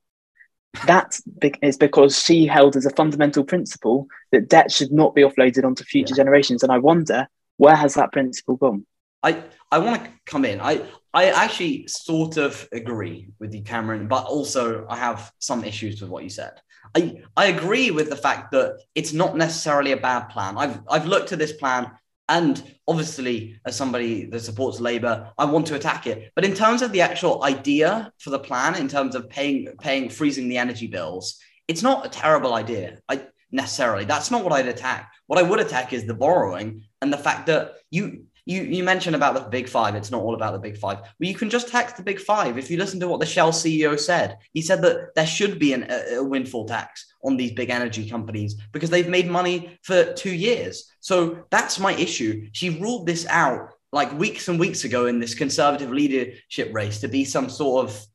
That 0.86 1.18
is 1.62 1.76
because 1.76 2.20
she 2.22 2.46
held 2.46 2.74
as 2.76 2.84
a 2.84 2.90
fundamental 2.90 3.44
principle 3.44 4.08
that 4.32 4.48
debt 4.48 4.72
should 4.72 4.90
not 4.92 5.14
be 5.14 5.22
offloaded 5.22 5.64
onto 5.64 5.84
future 5.84 6.14
Yeah. 6.14 6.22
generations. 6.24 6.62
And 6.64 6.72
I 6.72 6.78
wonder 6.78 7.28
where 7.58 7.76
has 7.76 7.94
that 7.94 8.10
principle 8.12 8.56
gone? 8.56 8.84
I, 9.22 9.42
I 9.70 9.78
want 9.78 10.02
to 10.04 10.10
come 10.26 10.44
in. 10.44 10.60
I, 10.60 10.82
I 11.14 11.26
actually 11.30 11.86
sort 11.86 12.36
of 12.38 12.68
agree 12.72 13.28
with 13.38 13.54
you, 13.54 13.62
Cameron, 13.62 14.08
but 14.08 14.24
also 14.24 14.84
I 14.88 14.96
have 14.96 15.32
some 15.38 15.62
issues 15.62 16.00
with 16.00 16.10
what 16.10 16.24
you 16.24 16.28
said. 16.30 16.60
I, 16.96 17.22
I 17.36 17.46
agree 17.46 17.92
with 17.92 18.10
the 18.10 18.16
fact 18.16 18.50
that 18.50 18.80
it's 18.96 19.12
not 19.12 19.36
necessarily 19.36 19.92
a 19.92 19.96
bad 19.96 20.24
plan. 20.24 20.58
I've, 20.58 20.80
I've 20.90 21.06
looked 21.06 21.32
at 21.32 21.38
this 21.38 21.52
plan, 21.52 21.92
and 22.28 22.60
obviously, 22.88 23.60
as 23.64 23.76
somebody 23.76 24.26
that 24.26 24.40
supports 24.40 24.80
Labour, 24.80 25.30
I 25.38 25.44
want 25.44 25.66
to 25.68 25.76
attack 25.76 26.08
it. 26.08 26.32
But 26.34 26.44
in 26.44 26.52
terms 26.52 26.82
of 26.82 26.90
the 26.90 27.02
actual 27.02 27.44
idea 27.44 28.12
for 28.18 28.30
the 28.30 28.38
plan, 28.40 28.74
in 28.74 28.88
terms 28.88 29.14
of 29.14 29.30
paying, 29.30 29.68
paying, 29.80 30.08
freezing 30.08 30.48
the 30.48 30.58
energy 30.58 30.88
bills, 30.88 31.38
it's 31.68 31.82
not 31.82 32.04
a 32.04 32.08
terrible 32.08 32.54
idea. 32.54 32.98
I 33.08 33.26
necessarily. 33.52 34.04
That's 34.04 34.32
not 34.32 34.42
what 34.42 34.52
I'd 34.52 34.66
attack. 34.66 35.12
What 35.28 35.38
I 35.38 35.42
would 35.42 35.60
attack 35.60 35.92
is 35.92 36.06
the 36.06 36.14
borrowing 36.14 36.82
and 37.00 37.12
the 37.12 37.18
fact 37.18 37.46
that 37.46 37.74
you 37.90 38.24
you 38.46 38.62
you 38.62 38.84
mentioned 38.84 39.16
about 39.16 39.34
the 39.34 39.40
big 39.40 39.68
five. 39.68 39.94
It's 39.94 40.10
not 40.10 40.22
all 40.22 40.34
about 40.34 40.52
the 40.52 40.58
big 40.58 40.76
five. 40.76 40.98
Well, 40.98 41.28
you 41.28 41.34
can 41.34 41.50
just 41.50 41.68
tax 41.68 41.94
the 41.94 42.02
big 42.02 42.20
five. 42.20 42.58
If 42.58 42.70
you 42.70 42.76
listen 42.76 43.00
to 43.00 43.08
what 43.08 43.20
the 43.20 43.26
Shell 43.26 43.52
CEO 43.52 43.98
said, 43.98 44.38
he 44.52 44.60
said 44.60 44.82
that 44.82 45.14
there 45.14 45.26
should 45.26 45.58
be 45.58 45.72
an, 45.72 45.86
a, 45.90 46.16
a 46.16 46.24
windfall 46.24 46.66
tax 46.66 47.06
on 47.22 47.36
these 47.36 47.52
big 47.52 47.70
energy 47.70 48.08
companies 48.08 48.56
because 48.72 48.90
they've 48.90 49.08
made 49.08 49.30
money 49.30 49.78
for 49.82 50.12
two 50.12 50.34
years. 50.34 50.90
So 51.00 51.44
that's 51.50 51.78
my 51.78 51.94
issue. 51.94 52.48
She 52.52 52.80
ruled 52.80 53.06
this 53.06 53.26
out 53.28 53.70
like 53.92 54.12
weeks 54.18 54.48
and 54.48 54.58
weeks 54.58 54.84
ago 54.84 55.06
in 55.06 55.20
this 55.20 55.34
conservative 55.34 55.90
leadership 55.90 56.74
race 56.74 57.00
to 57.00 57.08
be 57.08 57.24
some 57.24 57.48
sort 57.48 57.86
of 57.86 58.06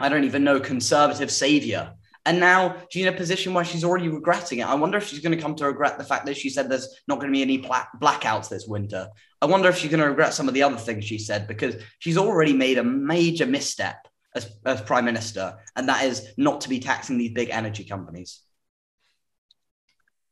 I 0.00 0.08
don't 0.08 0.24
even 0.24 0.44
know 0.44 0.58
conservative 0.58 1.30
savior. 1.30 1.92
And 2.30 2.38
now 2.38 2.76
she's 2.90 3.04
in 3.04 3.12
a 3.12 3.16
position 3.16 3.54
where 3.54 3.64
she's 3.64 3.82
already 3.82 4.06
regretting 4.06 4.60
it. 4.60 4.66
I 4.68 4.76
wonder 4.76 4.98
if 4.98 5.08
she's 5.08 5.18
going 5.18 5.36
to 5.36 5.42
come 5.42 5.56
to 5.56 5.66
regret 5.66 5.98
the 5.98 6.04
fact 6.04 6.26
that 6.26 6.36
she 6.36 6.48
said 6.48 6.70
there's 6.70 7.02
not 7.08 7.16
going 7.16 7.26
to 7.26 7.36
be 7.36 7.42
any 7.42 7.58
black- 7.58 7.90
blackouts 8.00 8.48
this 8.48 8.68
winter. 8.68 9.08
I 9.42 9.46
wonder 9.46 9.68
if 9.68 9.76
she's 9.76 9.90
going 9.90 10.00
to 10.00 10.08
regret 10.08 10.32
some 10.32 10.46
of 10.46 10.54
the 10.54 10.62
other 10.62 10.76
things 10.76 11.04
she 11.04 11.18
said 11.18 11.48
because 11.48 11.82
she's 11.98 12.16
already 12.16 12.52
made 12.52 12.78
a 12.78 12.84
major 12.84 13.46
misstep 13.46 14.06
as, 14.36 14.48
as 14.64 14.80
prime 14.80 15.06
minister, 15.06 15.56
and 15.74 15.88
that 15.88 16.04
is 16.04 16.28
not 16.36 16.60
to 16.60 16.68
be 16.68 16.78
taxing 16.78 17.18
these 17.18 17.32
big 17.32 17.50
energy 17.50 17.82
companies. 17.82 18.38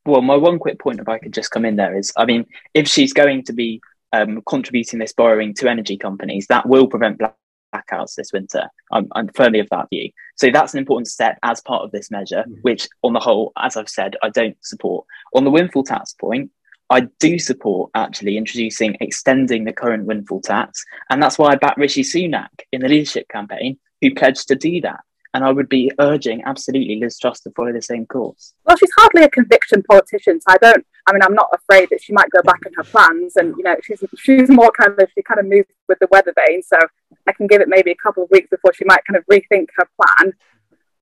Well, 0.06 0.22
my 0.22 0.36
one 0.36 0.60
quick 0.60 0.78
point, 0.78 1.00
if 1.00 1.08
I 1.08 1.18
could 1.18 1.34
just 1.34 1.50
come 1.50 1.64
in 1.64 1.74
there, 1.74 1.98
is 1.98 2.12
I 2.16 2.26
mean, 2.26 2.46
if 2.74 2.86
she's 2.86 3.12
going 3.12 3.42
to 3.46 3.52
be 3.52 3.80
um, 4.12 4.40
contributing 4.46 5.00
this 5.00 5.12
borrowing 5.12 5.52
to 5.54 5.68
energy 5.68 5.96
companies, 5.96 6.46
that 6.46 6.68
will 6.68 6.86
prevent 6.86 7.18
black- 7.18 7.34
blackouts 7.74 8.14
this 8.14 8.32
winter. 8.32 8.68
I'm, 8.92 9.08
I'm 9.12 9.28
firmly 9.28 9.60
of 9.60 9.68
that 9.70 9.88
view. 9.90 10.10
So 10.36 10.50
that's 10.52 10.72
an 10.72 10.78
important 10.78 11.08
step 11.08 11.38
as 11.42 11.60
part 11.60 11.82
of 11.84 11.90
this 11.90 12.10
measure, 12.10 12.44
mm. 12.48 12.56
which 12.62 12.88
on 13.02 13.12
the 13.12 13.20
whole, 13.20 13.52
as 13.58 13.76
I've 13.76 13.88
said, 13.88 14.16
I 14.22 14.30
don't 14.30 14.56
support. 14.62 15.06
On 15.34 15.44
the 15.44 15.50
windfall 15.50 15.84
tax 15.84 16.14
point, 16.14 16.50
I 16.90 17.00
do 17.20 17.38
support 17.38 17.90
actually 17.94 18.36
introducing, 18.36 18.96
extending 19.00 19.64
the 19.64 19.72
current 19.72 20.06
windfall 20.06 20.40
tax. 20.40 20.84
And 21.10 21.22
that's 21.22 21.38
why 21.38 21.52
I 21.52 21.56
backed 21.56 21.78
Rishi 21.78 22.02
Sunak 22.02 22.48
in 22.72 22.80
the 22.80 22.88
leadership 22.88 23.28
campaign, 23.28 23.78
who 24.00 24.14
pledged 24.14 24.48
to 24.48 24.54
do 24.54 24.80
that. 24.82 25.00
And 25.34 25.44
I 25.44 25.52
would 25.52 25.68
be 25.68 25.92
urging 25.98 26.42
absolutely 26.46 26.96
Liz 26.96 27.18
Truss 27.18 27.40
to 27.40 27.50
follow 27.50 27.72
the 27.72 27.82
same 27.82 28.06
course. 28.06 28.54
Well, 28.64 28.76
she's 28.76 28.90
hardly 28.96 29.24
a 29.24 29.28
conviction 29.28 29.82
politician, 29.82 30.40
so 30.40 30.46
I 30.48 30.56
don't. 30.56 30.86
I 31.06 31.12
mean, 31.12 31.22
I'm 31.22 31.34
not 31.34 31.48
afraid 31.52 31.88
that 31.90 32.02
she 32.02 32.12
might 32.12 32.30
go 32.30 32.40
back 32.42 32.60
on 32.64 32.72
her 32.76 32.84
plans, 32.84 33.36
and 33.36 33.54
you 33.56 33.62
know, 33.62 33.76
she's 33.82 34.02
she's 34.16 34.48
more 34.48 34.70
kind 34.70 34.98
of 34.98 35.08
she 35.14 35.22
kind 35.22 35.38
of 35.38 35.46
moves 35.46 35.68
with 35.86 35.98
the 35.98 36.08
weather 36.10 36.32
vane. 36.34 36.62
So 36.62 36.78
I 37.26 37.32
can 37.32 37.46
give 37.46 37.60
it 37.60 37.68
maybe 37.68 37.90
a 37.90 37.96
couple 37.96 38.24
of 38.24 38.30
weeks 38.30 38.48
before 38.48 38.72
she 38.72 38.84
might 38.86 39.04
kind 39.04 39.16
of 39.18 39.26
rethink 39.26 39.68
her 39.76 39.88
plan. 40.00 40.32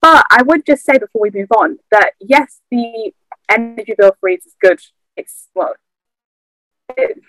But 0.03 0.27
I 0.31 0.43
would 0.43 0.67
just 0.67 0.85
say 0.85 0.99
before 0.99 1.23
we 1.23 1.31
move 1.31 1.51
on 1.57 1.79
that 1.91 2.13
yes, 2.21 2.61
the 2.71 3.13
energy 3.51 3.95
bill 3.97 4.17
freeze 4.21 4.45
is 4.45 4.55
good. 4.61 4.81
It's 5.17 5.49
well, 5.55 5.75
it, 6.97 7.21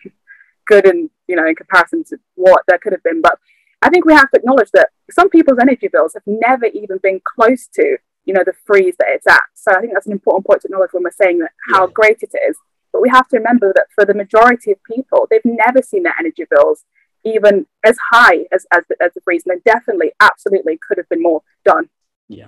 good 0.66 0.86
in 0.86 1.10
you 1.28 1.36
know 1.36 1.48
in 1.48 1.56
comparison 1.56 2.04
to 2.06 2.18
what 2.36 2.64
there 2.68 2.78
could 2.78 2.94
have 2.94 3.04
been, 3.04 3.22
but 3.22 3.40
I 3.82 3.90
think 3.90 4.06
we 4.06 4.14
have 4.14 4.30
to 4.32 4.40
acknowledge 4.40 4.72
that 4.72 4.90
some 5.12 5.30
people's 5.30 5.60
energy 5.60 5.88
bills 5.88 6.14
have 6.14 6.24
never 6.26 6.66
even 6.66 6.98
been 6.98 7.22
close 7.24 7.68
to, 7.76 7.98
you 8.26 8.34
know, 8.34 8.44
the 8.46 8.54
freeze 8.66 8.96
that 9.00 9.08
it's 9.10 9.28
at. 9.28 9.44
So 9.54 9.72
I 9.72 9.80
think 9.82 9.94
that's 9.94 10.08
an 10.08 10.12
important 10.12 10.48
point 10.48 10.62
to 10.62 10.68
acknowledge 10.68 10.94
when 10.94 11.04
we're 11.04 11.12
saying 11.12 11.40
that 11.40 11.52
how 11.70 11.86
Yeah. 11.86 11.94
great 11.94 12.18
it 12.22 12.32
is. 12.50 12.58
But 12.92 13.02
we 13.02 13.10
have 13.10 13.28
to 13.30 13.38
remember 13.38 13.74
that 13.76 13.88
for 13.94 14.06
the 14.06 14.14
majority 14.14 14.72
of 14.72 14.84
people, 14.84 15.28
they've 15.30 15.42
never 15.46 15.82
seen 15.82 16.04
their 16.04 16.16
energy 16.20 16.46
bills 16.50 16.84
even 17.24 17.68
as 17.84 17.98
high 18.12 18.46
as, 18.52 18.66
as, 18.72 18.84
the, 18.90 18.96
as 19.02 19.14
the 19.14 19.22
freeze. 19.22 19.44
And 19.46 19.64
definitely, 19.64 20.12
absolutely 20.20 20.80
could 20.88 20.98
have 20.98 21.10
been 21.10 21.22
more 21.22 21.44
done. 21.66 21.90
Yeah. 22.28 22.48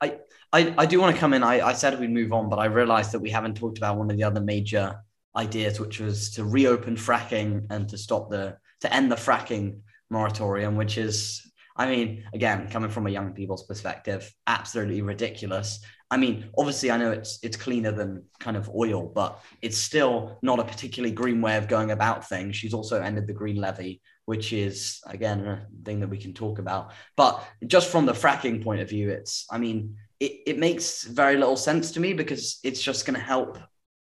I, 0.00 0.18
I, 0.52 0.74
I 0.76 0.86
do 0.86 1.00
want 1.00 1.14
to 1.14 1.20
come 1.20 1.32
in. 1.32 1.42
I, 1.42 1.66
I 1.68 1.72
said 1.72 1.98
we'd 1.98 2.10
move 2.10 2.32
on, 2.32 2.50
but 2.50 2.58
I 2.58 2.66
realized 2.66 3.12
that 3.12 3.20
we 3.20 3.30
haven't 3.30 3.56
talked 3.56 3.78
about 3.78 3.96
one 3.96 4.10
of 4.10 4.16
the 4.16 4.24
other 4.24 4.40
major 4.40 5.00
ideas, 5.34 5.80
which 5.80 6.00
was 6.00 6.30
to 6.32 6.44
reopen 6.44 6.96
fracking 6.96 7.66
and 7.70 7.88
to 7.88 7.96
stop 7.96 8.30
the, 8.30 8.58
to 8.80 8.92
end 8.92 9.10
the 9.10 9.16
fracking 9.16 9.78
moratorium, 10.14 10.76
which 10.76 10.96
is, 10.96 11.42
I 11.76 11.86
mean, 11.86 12.24
again, 12.32 12.68
coming 12.70 12.90
from 12.90 13.06
a 13.06 13.10
young 13.10 13.32
people's 13.32 13.66
perspective, 13.66 14.32
absolutely 14.46 15.02
ridiculous. 15.02 15.80
I 16.10 16.16
mean, 16.16 16.50
obviously, 16.56 16.90
I 16.90 16.96
know 16.96 17.10
it's 17.10 17.40
it's 17.42 17.56
cleaner 17.56 17.90
than 17.90 18.24
kind 18.38 18.56
of 18.56 18.70
oil, 18.70 19.10
but 19.20 19.40
it's 19.60 19.76
still 19.76 20.38
not 20.42 20.60
a 20.60 20.64
particularly 20.64 21.14
green 21.14 21.40
way 21.40 21.56
of 21.56 21.68
going 21.68 21.90
about 21.90 22.28
things. 22.28 22.56
She's 22.56 22.74
also 22.74 23.02
ended 23.02 23.26
the 23.26 23.32
green 23.32 23.56
levy, 23.56 24.00
which 24.24 24.52
is 24.52 25.00
again 25.06 25.40
a 25.46 25.66
thing 25.84 26.00
that 26.00 26.10
we 26.10 26.18
can 26.18 26.32
talk 26.32 26.58
about. 26.58 26.92
But 27.16 27.44
just 27.66 27.90
from 27.90 28.06
the 28.06 28.12
fracking 28.12 28.62
point 28.62 28.80
of 28.80 28.88
view, 28.88 29.10
it's 29.10 29.46
I 29.50 29.58
mean, 29.58 29.96
it, 30.20 30.32
it 30.46 30.58
makes 30.58 31.04
very 31.04 31.36
little 31.36 31.56
sense 31.56 31.90
to 31.92 32.00
me 32.00 32.12
because 32.12 32.60
it's 32.62 32.80
just 32.80 33.06
going 33.06 33.18
to 33.18 33.26
help 33.34 33.58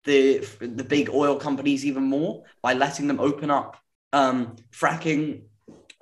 the 0.06 0.48
the 0.62 0.84
big 0.84 1.10
oil 1.10 1.36
companies 1.36 1.86
even 1.86 2.04
more 2.04 2.44
by 2.62 2.74
letting 2.74 3.08
them 3.08 3.20
open 3.20 3.52
up 3.52 3.78
um, 4.14 4.56
fracking 4.72 5.42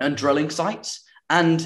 and 0.00 0.16
drilling 0.16 0.50
sites. 0.50 1.04
And 1.30 1.60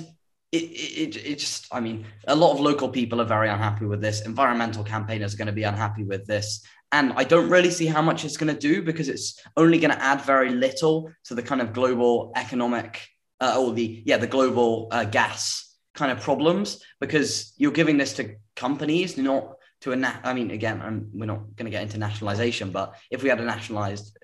it, 0.52 0.64
it, 0.64 1.16
it 1.16 1.38
just 1.38 1.68
i 1.70 1.78
mean 1.78 2.04
a 2.26 2.34
lot 2.34 2.52
of 2.52 2.58
local 2.58 2.88
people 2.88 3.20
are 3.20 3.26
very 3.26 3.48
unhappy 3.48 3.84
with 3.84 4.00
this. 4.00 4.22
Environmental 4.22 4.82
campaigners 4.82 5.34
are 5.34 5.36
going 5.36 5.46
to 5.46 5.52
be 5.52 5.62
unhappy 5.62 6.04
with 6.04 6.26
this. 6.26 6.64
And 6.92 7.12
i 7.12 7.22
don't 7.24 7.48
really 7.48 7.70
see 7.70 7.86
how 7.86 8.02
much 8.02 8.24
it's 8.24 8.36
going 8.36 8.52
to 8.52 8.60
do 8.60 8.82
because 8.82 9.08
it's 9.08 9.40
only 9.56 9.78
going 9.78 9.92
to 9.92 10.02
add 10.02 10.22
very 10.22 10.50
little 10.50 11.12
to 11.26 11.34
the 11.34 11.42
kind 11.42 11.60
of 11.60 11.72
global 11.72 12.32
economic 12.34 13.00
uh, 13.40 13.56
or 13.58 13.72
the 13.72 14.02
yeah 14.04 14.16
the 14.16 14.26
global 14.26 14.88
uh, 14.90 15.04
gas 15.04 15.70
kind 15.94 16.10
of 16.10 16.20
problems 16.20 16.82
because 17.00 17.52
you're 17.56 17.72
giving 17.72 17.96
this 17.96 18.14
to 18.14 18.36
companies 18.56 19.16
not 19.16 19.54
to 19.80 19.92
a 19.92 19.96
na- 19.96 20.20
i 20.24 20.32
mean 20.34 20.50
again 20.50 20.80
I'm, 20.82 21.10
we're 21.12 21.26
not 21.26 21.56
going 21.56 21.66
to 21.66 21.70
get 21.70 21.82
into 21.82 21.98
nationalization 21.98 22.70
but 22.70 22.94
if 23.10 23.22
we 23.22 23.28
had 23.28 23.40
a 23.40 23.44
nationalized 23.44 24.16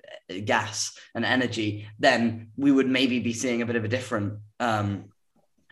gas 0.45 0.97
and 1.15 1.23
energy 1.23 1.87
then 1.99 2.49
we 2.57 2.71
would 2.71 2.87
maybe 2.87 3.19
be 3.19 3.33
seeing 3.33 3.61
a 3.61 3.65
bit 3.65 3.75
of 3.75 3.85
a 3.85 3.87
different 3.87 4.39
um, 4.59 5.05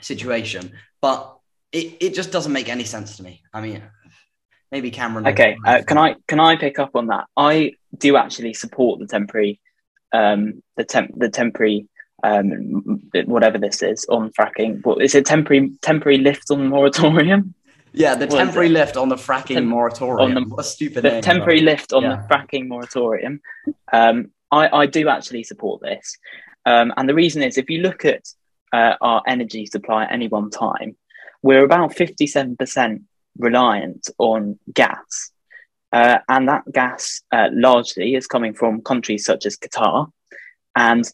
situation 0.01 0.71
but 1.01 1.37
it, 1.71 1.97
it 1.99 2.13
just 2.13 2.31
doesn't 2.31 2.53
make 2.53 2.69
any 2.69 2.83
sense 2.85 3.17
to 3.17 3.23
me 3.23 3.41
i 3.53 3.59
mean 3.61 3.81
maybe 4.71 4.91
cameron 4.91 5.27
Okay, 5.27 5.57
uh, 5.65 5.81
can 5.85 5.97
I 5.97 6.15
can 6.27 6.39
I 6.39 6.55
pick 6.57 6.79
up 6.79 6.95
on 6.95 7.07
that? 7.07 7.25
I 7.37 7.73
do 7.97 8.17
actually 8.17 8.53
support 8.53 8.99
the 8.99 9.07
temporary, 9.07 9.61
um, 10.11 10.63
the 10.75 10.83
temp 10.83 11.11
the 11.17 11.29
temporary, 11.29 11.87
um, 12.23 12.99
whatever 13.25 13.57
this 13.57 13.81
is 13.81 14.05
on 14.09 14.31
fracking. 14.31 14.83
What 14.83 15.01
is 15.01 15.15
it? 15.15 15.25
Temporary 15.25 15.71
temporary 15.81 16.17
lift 16.17 16.49
on 16.51 16.59
the 16.59 16.65
moratorium. 16.65 17.53
yeah 17.93 18.15
the 18.15 18.25
What 18.25 18.37
temporary 18.37 18.69
lift 18.69 18.97
on 18.97 19.07
the 19.09 19.15
fracking 19.15 19.55
Tem- 19.55 19.67
moratorium 19.67 20.35
on 20.37 20.43
the- 20.43 20.49
what 20.49 20.59
a 20.59 20.63
stupid 20.63 21.03
The 21.03 21.11
name, 21.11 21.21
temporary 21.21 21.61
lift 21.61 21.93
on 21.93 22.03
Yeah. 22.03 22.15
the 22.15 22.27
fracking 22.27 22.67
moratorium. 22.67 23.39
Um, 23.93 24.31
I 24.51 24.67
I 24.81 24.85
do 24.85 25.09
actually 25.09 25.43
support 25.43 25.81
this, 25.81 26.17
um, 26.65 26.93
and 26.97 27.07
the 27.07 27.15
reason 27.15 27.41
is 27.43 27.57
if 27.57 27.69
you 27.69 27.81
look 27.81 28.05
at 28.05 28.23
uh, 28.73 28.95
our 29.01 29.21
energy 29.27 29.65
supply 29.65 30.03
at 30.03 30.11
any 30.11 30.27
one 30.27 30.49
time, 30.49 30.95
we're 31.41 31.63
about 31.63 31.95
fifty 31.95 32.27
seven 32.27 32.55
percent 32.55 33.03
reliant 33.37 34.09
on 34.17 34.59
gas. 34.73 35.31
Uh, 35.91 36.19
and 36.27 36.49
that 36.49 36.63
gas 36.71 37.21
uh, 37.31 37.49
largely 37.53 38.15
is 38.15 38.27
coming 38.27 38.53
from 38.53 38.81
countries 38.81 39.25
such 39.25 39.45
as 39.45 39.57
Qatar. 39.57 40.11
And 40.75 41.05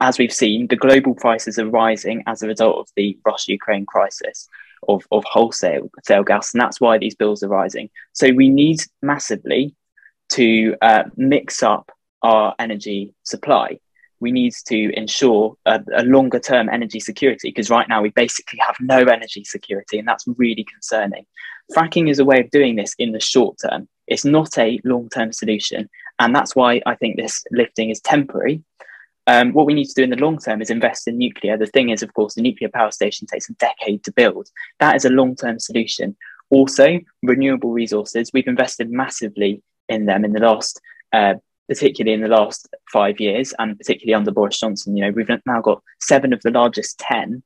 as 0.00 0.18
we've 0.18 0.32
seen, 0.32 0.68
the 0.68 0.76
global 0.76 1.14
prices 1.14 1.58
are 1.58 1.68
rising 1.68 2.22
as 2.26 2.42
a 2.42 2.48
result 2.48 2.76
of 2.78 2.88
the 2.96 3.18
Russia 3.26 3.52
Ukraine 3.52 3.86
crisis. 3.86 4.48
of, 4.88 5.06
of 5.10 5.22
wholesale 5.24 5.90
sale 6.02 6.24
gas, 6.24 6.52
and 6.52 6.60
that's 6.60 6.80
why 6.80 6.98
these 6.98 7.14
bills 7.14 7.42
are 7.42 7.48
rising. 7.48 7.88
So 8.12 8.32
we 8.32 8.48
need 8.48 8.80
massively 9.00 9.74
to 10.30 10.76
uh, 10.82 11.04
mix 11.16 11.62
up 11.62 11.92
our 12.22 12.54
energy 12.58 13.12
supply. 13.24 13.78
We 14.20 14.30
need 14.30 14.52
to 14.66 14.96
ensure 14.96 15.56
a, 15.66 15.80
a 15.96 16.04
longer 16.04 16.38
term 16.38 16.68
energy 16.68 17.00
security 17.00 17.48
because 17.48 17.70
right 17.70 17.88
now 17.88 18.02
we 18.02 18.10
basically 18.10 18.60
have 18.60 18.76
no 18.80 18.98
energy 18.98 19.44
security, 19.44 19.98
and 19.98 20.06
that's 20.06 20.24
really 20.26 20.64
concerning. 20.64 21.26
Fracking 21.74 22.10
is 22.10 22.18
a 22.18 22.24
way 22.24 22.40
of 22.40 22.50
doing 22.50 22.76
this 22.76 22.94
in 22.98 23.12
the 23.12 23.20
short 23.20 23.56
term. 23.62 23.88
It's 24.06 24.24
not 24.24 24.58
a 24.58 24.78
long 24.84 25.08
term 25.08 25.32
solution. 25.32 25.88
And 26.18 26.34
that's 26.34 26.54
why 26.54 26.80
I 26.86 26.94
think 26.94 27.16
this 27.16 27.42
lifting 27.50 27.90
is 27.90 28.00
temporary. 28.00 28.62
Um, 29.26 29.52
what 29.52 29.66
we 29.66 29.74
need 29.74 29.86
to 29.86 29.94
do 29.94 30.02
in 30.02 30.10
the 30.10 30.16
long 30.16 30.38
term 30.38 30.60
is 30.60 30.70
invest 30.70 31.06
in 31.08 31.16
nuclear. 31.16 31.56
The 31.56 31.66
thing 31.66 31.90
is, 31.90 32.02
of 32.02 32.12
course, 32.14 32.34
the 32.34 32.42
nuclear 32.42 32.70
power 32.72 32.90
station 32.90 33.26
takes 33.26 33.48
a 33.48 33.54
decade 33.54 34.04
to 34.04 34.12
build. 34.12 34.48
That 34.80 34.96
is 34.96 35.04
a 35.04 35.10
long 35.10 35.36
term 35.36 35.58
solution. 35.58 36.16
Also, 36.50 37.00
renewable 37.22 37.70
resources, 37.70 38.30
we've 38.34 38.46
invested 38.46 38.90
massively 38.90 39.62
in 39.88 40.06
them 40.06 40.24
in 40.24 40.32
the 40.32 40.40
last, 40.40 40.80
uh, 41.12 41.34
particularly 41.72 42.14
in 42.14 42.20
the 42.20 42.36
last 42.36 42.68
five 42.92 43.18
years, 43.18 43.54
and 43.58 43.78
particularly 43.78 44.14
under 44.14 44.30
Boris 44.30 44.60
Johnson. 44.60 44.94
You 44.94 45.06
know, 45.06 45.10
we've 45.10 45.30
now 45.46 45.62
got 45.62 45.82
seven 46.00 46.32
of 46.32 46.42
the 46.42 46.50
largest 46.50 46.98
10 46.98 47.42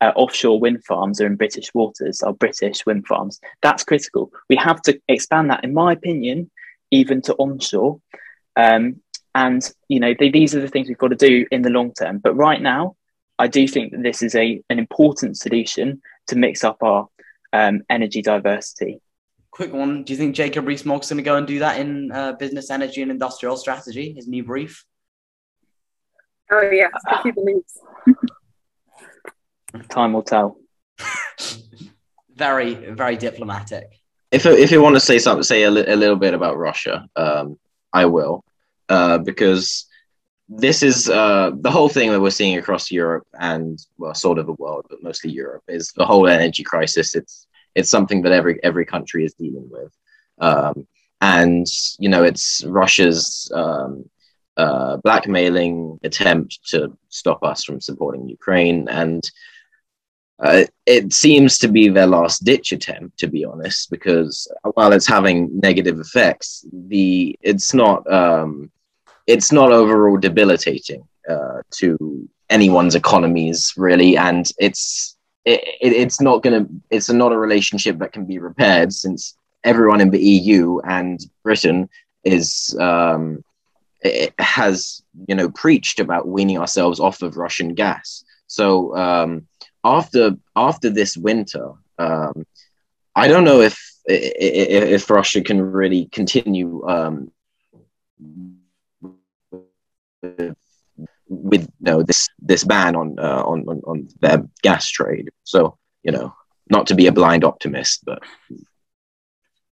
uh, 0.00 0.12
offshore 0.16 0.58
wind 0.58 0.84
farms 0.84 1.20
are 1.20 1.26
in 1.26 1.36
British 1.36 1.72
waters, 1.74 2.22
are 2.22 2.32
British 2.32 2.84
wind 2.86 3.06
farms. 3.06 3.40
That's 3.62 3.84
critical. 3.84 4.32
We 4.48 4.56
have 4.56 4.82
to 4.82 5.00
expand 5.08 5.50
that, 5.50 5.64
in 5.64 5.74
my 5.74 5.92
opinion, 5.92 6.50
even 6.90 7.22
to 7.22 7.34
onshore. 7.34 8.00
Um, 8.56 9.00
and 9.34 9.62
you 9.88 10.00
know, 10.00 10.14
these 10.18 10.54
are 10.54 10.60
the 10.60 10.68
things 10.68 10.88
we've 10.88 10.98
got 10.98 11.08
to 11.08 11.16
do 11.16 11.46
in 11.50 11.62
the 11.62 11.70
long 11.70 11.92
term. 11.92 12.18
But 12.18 12.34
right 12.34 12.60
now, 12.60 12.96
I 13.38 13.46
do 13.46 13.68
think 13.68 13.92
that 13.92 14.02
this 14.02 14.22
is 14.22 14.34
a 14.34 14.60
an 14.68 14.78
important 14.78 15.36
solution 15.36 16.02
to 16.28 16.36
mix 16.36 16.64
up 16.64 16.82
our 16.82 17.08
um, 17.52 17.82
energy 17.88 18.22
diversity. 18.22 19.00
Quick 19.58 19.72
one: 19.72 20.04
Do 20.04 20.12
you 20.12 20.16
think 20.16 20.36
Jacob 20.36 20.68
Rees-Mogg's 20.68 21.08
going 21.08 21.16
to 21.16 21.24
go 21.24 21.34
and 21.34 21.44
do 21.44 21.58
that 21.58 21.80
in 21.80 22.12
uh, 22.12 22.34
business, 22.34 22.70
energy, 22.70 23.02
and 23.02 23.10
industrial 23.10 23.56
strategy? 23.56 24.12
His 24.12 24.28
new 24.28 24.44
brief. 24.44 24.84
Oh 26.52 26.70
yeah, 26.70 26.86
if 27.10 27.22
he 27.24 27.32
believes. 27.32 27.76
Time 29.88 30.12
will 30.12 30.22
tell. 30.22 30.58
very, 32.36 32.74
very 32.92 33.16
diplomatic. 33.16 33.88
If 34.30 34.46
if 34.46 34.70
you 34.70 34.80
want 34.80 34.94
to 34.94 35.00
say 35.00 35.18
something, 35.18 35.42
say 35.42 35.64
a, 35.64 35.72
li- 35.72 35.88
a 35.88 35.96
little 35.96 36.14
bit 36.14 36.34
about 36.34 36.56
Russia, 36.56 37.08
um, 37.16 37.58
I 37.92 38.04
will, 38.04 38.44
uh, 38.88 39.18
because 39.18 39.86
this 40.48 40.84
is 40.84 41.10
uh, 41.10 41.50
the 41.52 41.72
whole 41.72 41.88
thing 41.88 42.12
that 42.12 42.20
we're 42.20 42.30
seeing 42.30 42.58
across 42.58 42.92
Europe 42.92 43.26
and 43.40 43.76
well, 43.96 44.14
sort 44.14 44.38
of 44.38 44.46
the 44.46 44.52
world, 44.52 44.86
but 44.88 45.02
mostly 45.02 45.32
Europe, 45.32 45.64
is 45.66 45.90
the 45.96 46.06
whole 46.06 46.28
energy 46.28 46.62
crisis. 46.62 47.16
It's 47.16 47.47
it's 47.78 47.90
something 47.96 48.22
that 48.22 48.32
every 48.32 48.54
every 48.62 48.86
country 48.94 49.24
is 49.24 49.34
dealing 49.34 49.68
with, 49.70 49.92
um, 50.38 50.86
and 51.20 51.66
you 51.98 52.08
know, 52.08 52.24
it's 52.24 52.64
Russia's 52.64 53.50
um, 53.54 54.08
uh, 54.56 54.96
blackmailing 54.98 56.00
attempt 56.02 56.58
to 56.70 56.96
stop 57.08 57.44
us 57.44 57.62
from 57.64 57.80
supporting 57.80 58.28
Ukraine, 58.28 58.88
and 58.88 59.22
uh, 60.40 60.64
it 60.86 61.12
seems 61.12 61.58
to 61.58 61.68
be 61.68 61.88
their 61.88 62.06
last 62.06 62.44
ditch 62.44 62.72
attempt, 62.72 63.18
to 63.18 63.28
be 63.28 63.44
honest, 63.44 63.90
because 63.90 64.50
while 64.74 64.92
it's 64.92 65.06
having 65.06 65.36
negative 65.60 65.98
effects, 66.00 66.64
the 66.72 67.38
it's 67.42 67.74
not 67.74 68.10
um, 68.12 68.70
it's 69.26 69.52
not 69.52 69.72
overall 69.72 70.16
debilitating 70.16 71.02
uh, 71.30 71.60
to 71.70 72.28
anyone's 72.50 72.96
economies 72.96 73.74
really, 73.76 74.16
and 74.16 74.50
it's 74.58 75.17
it, 75.48 75.60
it, 75.80 75.92
it's 75.92 76.20
not 76.20 76.42
gonna 76.42 76.66
it's 76.90 77.08
not 77.08 77.32
a 77.32 77.38
relationship 77.38 77.98
that 77.98 78.12
can 78.12 78.24
be 78.26 78.38
repaired 78.38 78.92
since 78.92 79.36
everyone 79.64 80.00
in 80.00 80.10
the 80.10 80.20
EU 80.20 80.80
and 80.80 81.18
Britain 81.42 81.88
is 82.24 82.76
um, 82.78 83.42
has 84.38 85.02
you 85.26 85.34
know 85.34 85.48
preached 85.50 86.00
about 86.00 86.28
weaning 86.28 86.58
ourselves 86.58 87.00
off 87.00 87.22
of 87.22 87.36
Russian 87.36 87.74
gas. 87.74 88.24
So 88.46 88.94
um, 88.96 89.46
after 89.84 90.36
after 90.54 90.90
this 90.90 91.16
winter, 91.16 91.72
um, 91.98 92.46
I 93.16 93.26
don't 93.28 93.44
know 93.44 93.60
if, 93.62 93.76
if, 94.04 95.02
if 95.02 95.10
Russia 95.10 95.40
can 95.40 95.60
really 95.60 96.08
continue 96.12 96.86
um, 96.86 97.30
with 101.28 101.62
you 101.62 101.68
know, 101.80 102.02
this 102.02 102.28
this 102.40 102.64
ban 102.64 102.96
on, 102.96 103.18
uh, 103.18 103.42
on 103.44 103.64
on 103.68 103.80
on 103.86 104.08
their 104.20 104.44
gas 104.62 104.90
trade. 104.90 105.30
So 105.44 105.78
you 106.02 106.12
know, 106.12 106.34
not 106.70 106.86
to 106.88 106.94
be 106.94 107.06
a 107.06 107.12
blind 107.12 107.44
optimist, 107.44 108.04
but 108.04 108.22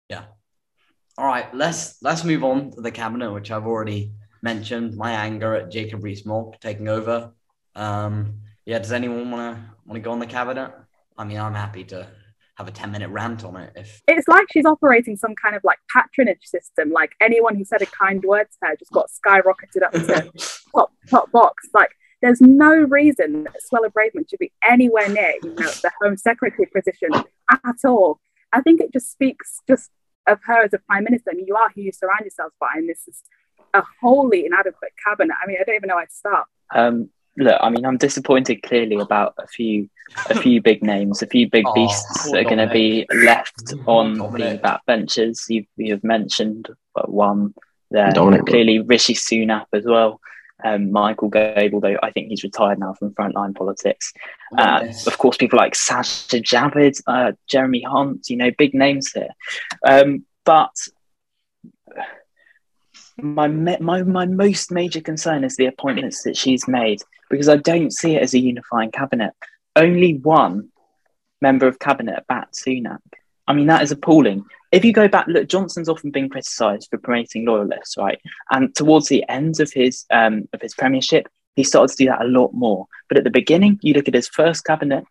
yeah. 0.09 0.23
All 1.17 1.25
right, 1.25 1.53
let's 1.53 2.01
let's 2.01 2.23
move 2.23 2.43
on 2.43 2.71
to 2.71 2.81
the 2.81 2.91
cabinet, 2.91 3.31
which 3.31 3.51
I've 3.51 3.67
already 3.67 4.13
mentioned. 4.41 4.95
My 4.95 5.11
anger 5.11 5.55
at 5.55 5.71
Jacob 5.71 6.03
Rees-Mogg 6.03 6.59
taking 6.59 6.87
over. 6.87 7.31
Um, 7.75 8.41
yeah, 8.65 8.79
does 8.79 8.91
anyone 8.91 9.31
want 9.31 9.57
to 9.57 9.63
want 9.85 9.95
to 9.95 9.99
go 9.99 10.11
on 10.11 10.19
the 10.19 10.25
cabinet? 10.25 10.73
I 11.17 11.23
mean, 11.23 11.37
I'm 11.37 11.53
happy 11.53 11.83
to 11.85 12.07
have 12.61 12.67
a 12.67 12.71
10 12.71 12.91
minute 12.91 13.09
rant 13.09 13.43
on 13.43 13.55
it 13.55 13.71
if 13.75 14.01
it's 14.07 14.27
like 14.27 14.45
she's 14.51 14.65
operating 14.65 15.15
some 15.15 15.33
kind 15.35 15.55
of 15.55 15.63
like 15.63 15.79
patronage 15.91 16.43
system 16.43 16.91
like 16.91 17.13
anyone 17.19 17.55
who 17.55 17.65
said 17.65 17.81
a 17.81 17.85
kind 17.87 18.23
word 18.23 18.45
to 18.51 18.57
her 18.67 18.75
just 18.75 18.91
got 18.91 19.07
skyrocketed 19.09 19.83
up 19.83 19.91
to 19.91 20.31
top 21.09 21.21
top 21.21 21.31
box 21.31 21.67
like 21.73 21.91
there's 22.21 22.41
no 22.41 22.71
reason 22.71 23.43
that 23.43 23.55
Suella 23.71 23.91
Braverman 23.91 24.29
should 24.29 24.39
be 24.39 24.51
anywhere 24.63 25.09
near 25.09 25.33
you 25.43 25.49
know 25.49 25.71
the 25.81 25.91
home 26.01 26.17
secretary 26.17 26.67
position 26.73 27.09
at 27.49 27.75
all 27.85 28.19
i 28.53 28.61
think 28.61 28.79
it 28.81 28.93
just 28.93 29.11
speaks 29.11 29.59
just 29.67 29.89
of 30.27 30.39
her 30.43 30.63
as 30.63 30.73
a 30.73 30.79
prime 30.79 31.03
minister 31.03 31.31
I 31.31 31.35
mean, 31.35 31.47
you 31.47 31.55
are 31.55 31.69
who 31.73 31.81
you 31.81 31.91
surround 31.91 32.21
yourselves 32.21 32.53
by 32.59 32.69
and 32.75 32.87
this 32.87 33.07
is 33.07 33.23
a 33.73 33.83
wholly 34.01 34.45
inadequate 34.45 34.93
cabinet 35.03 35.35
i 35.43 35.47
mean 35.47 35.57
i 35.59 35.63
don't 35.63 35.75
even 35.75 35.87
know 35.87 35.95
where 35.95 36.05
to 36.05 36.13
start 36.13 36.47
um 36.73 37.09
look, 37.37 37.57
I 37.61 37.69
mean, 37.69 37.85
I'm 37.85 37.97
disappointed 37.97 38.63
clearly 38.63 38.97
about 38.97 39.33
a 39.37 39.47
few, 39.47 39.89
a 40.29 40.35
few 40.35 40.61
big 40.61 40.83
names, 40.83 41.21
a 41.21 41.27
few 41.27 41.49
big 41.49 41.65
oh, 41.67 41.73
beasts 41.73 42.31
that 42.31 42.39
are 42.39 42.43
going 42.43 42.57
to 42.57 42.71
be 42.71 43.05
left 43.23 43.73
on 43.85 44.15
the 44.17 44.59
backbenches. 44.63 45.49
You 45.49 45.65
you 45.77 45.93
have 45.93 46.03
mentioned 46.03 46.69
one 47.05 47.53
there, 47.89 48.11
Dominic. 48.11 48.45
clearly 48.45 48.79
Rishi 48.79 49.13
Sunak 49.13 49.65
as 49.73 49.85
well. 49.85 50.19
Um, 50.63 50.91
Michael 50.91 51.29
Gove, 51.29 51.73
although 51.73 51.97
I 52.03 52.11
think 52.11 52.29
he's 52.29 52.43
retired 52.43 52.79
now 52.79 52.93
from 52.93 53.13
frontline 53.13 53.55
politics. 53.55 54.13
Uh, 54.57 54.81
yes. 54.83 55.07
Of 55.07 55.17
course, 55.17 55.37
people 55.37 55.57
like 55.57 55.73
Sajid 55.73 56.43
Javid, 56.43 57.01
uh, 57.07 57.31
Jeremy 57.47 57.81
Hunt, 57.81 58.29
you 58.29 58.37
know, 58.37 58.51
big 58.57 58.73
names 58.73 59.11
here. 59.11 59.29
Um, 59.85 60.25
but 60.45 60.75
my, 63.17 63.47
my 63.47 64.03
my 64.03 64.25
most 64.25 64.71
major 64.71 65.01
concern 65.01 65.43
is 65.43 65.55
the 65.55 65.65
appointments 65.65 66.23
that 66.23 66.37
she's 66.37 66.67
made 66.67 67.01
because 67.29 67.49
I 67.49 67.57
don't 67.57 67.91
see 67.91 68.15
it 68.15 68.23
as 68.23 68.33
a 68.33 68.39
unifying 68.39 68.91
cabinet. 68.91 69.33
Only 69.75 70.15
one 70.15 70.69
member 71.41 71.67
of 71.67 71.79
cabinet 71.79 72.23
bat 72.27 72.49
Sunak. 72.53 72.99
I 73.51 73.53
mean, 73.53 73.67
that 73.67 73.81
is 73.83 73.91
appalling. 73.91 74.45
If 74.71 74.85
you 74.85 74.93
go 74.93 75.09
back, 75.09 75.27
look, 75.27 75.49
Johnson's 75.49 75.89
often 75.89 76.09
been 76.09 76.29
criticised 76.29 76.87
for 76.89 76.97
promoting 76.97 77.43
loyalists, 77.43 77.97
right? 77.97 78.17
And 78.49 78.73
towards 78.73 79.09
the 79.09 79.27
end 79.27 79.59
of 79.59 79.73
his 79.73 80.05
um, 80.09 80.47
of 80.53 80.61
his 80.61 80.73
premiership, 80.73 81.27
he 81.57 81.65
started 81.65 81.91
to 81.91 81.97
do 82.01 82.09
that 82.09 82.21
a 82.21 82.29
lot 82.29 82.53
more. 82.53 82.87
But 83.09 83.17
at 83.17 83.25
the 83.25 83.29
beginning, 83.29 83.77
you 83.81 83.93
look 83.93 84.07
at 84.07 84.13
his 84.13 84.29
first 84.29 84.63
cabinet, 84.63 85.03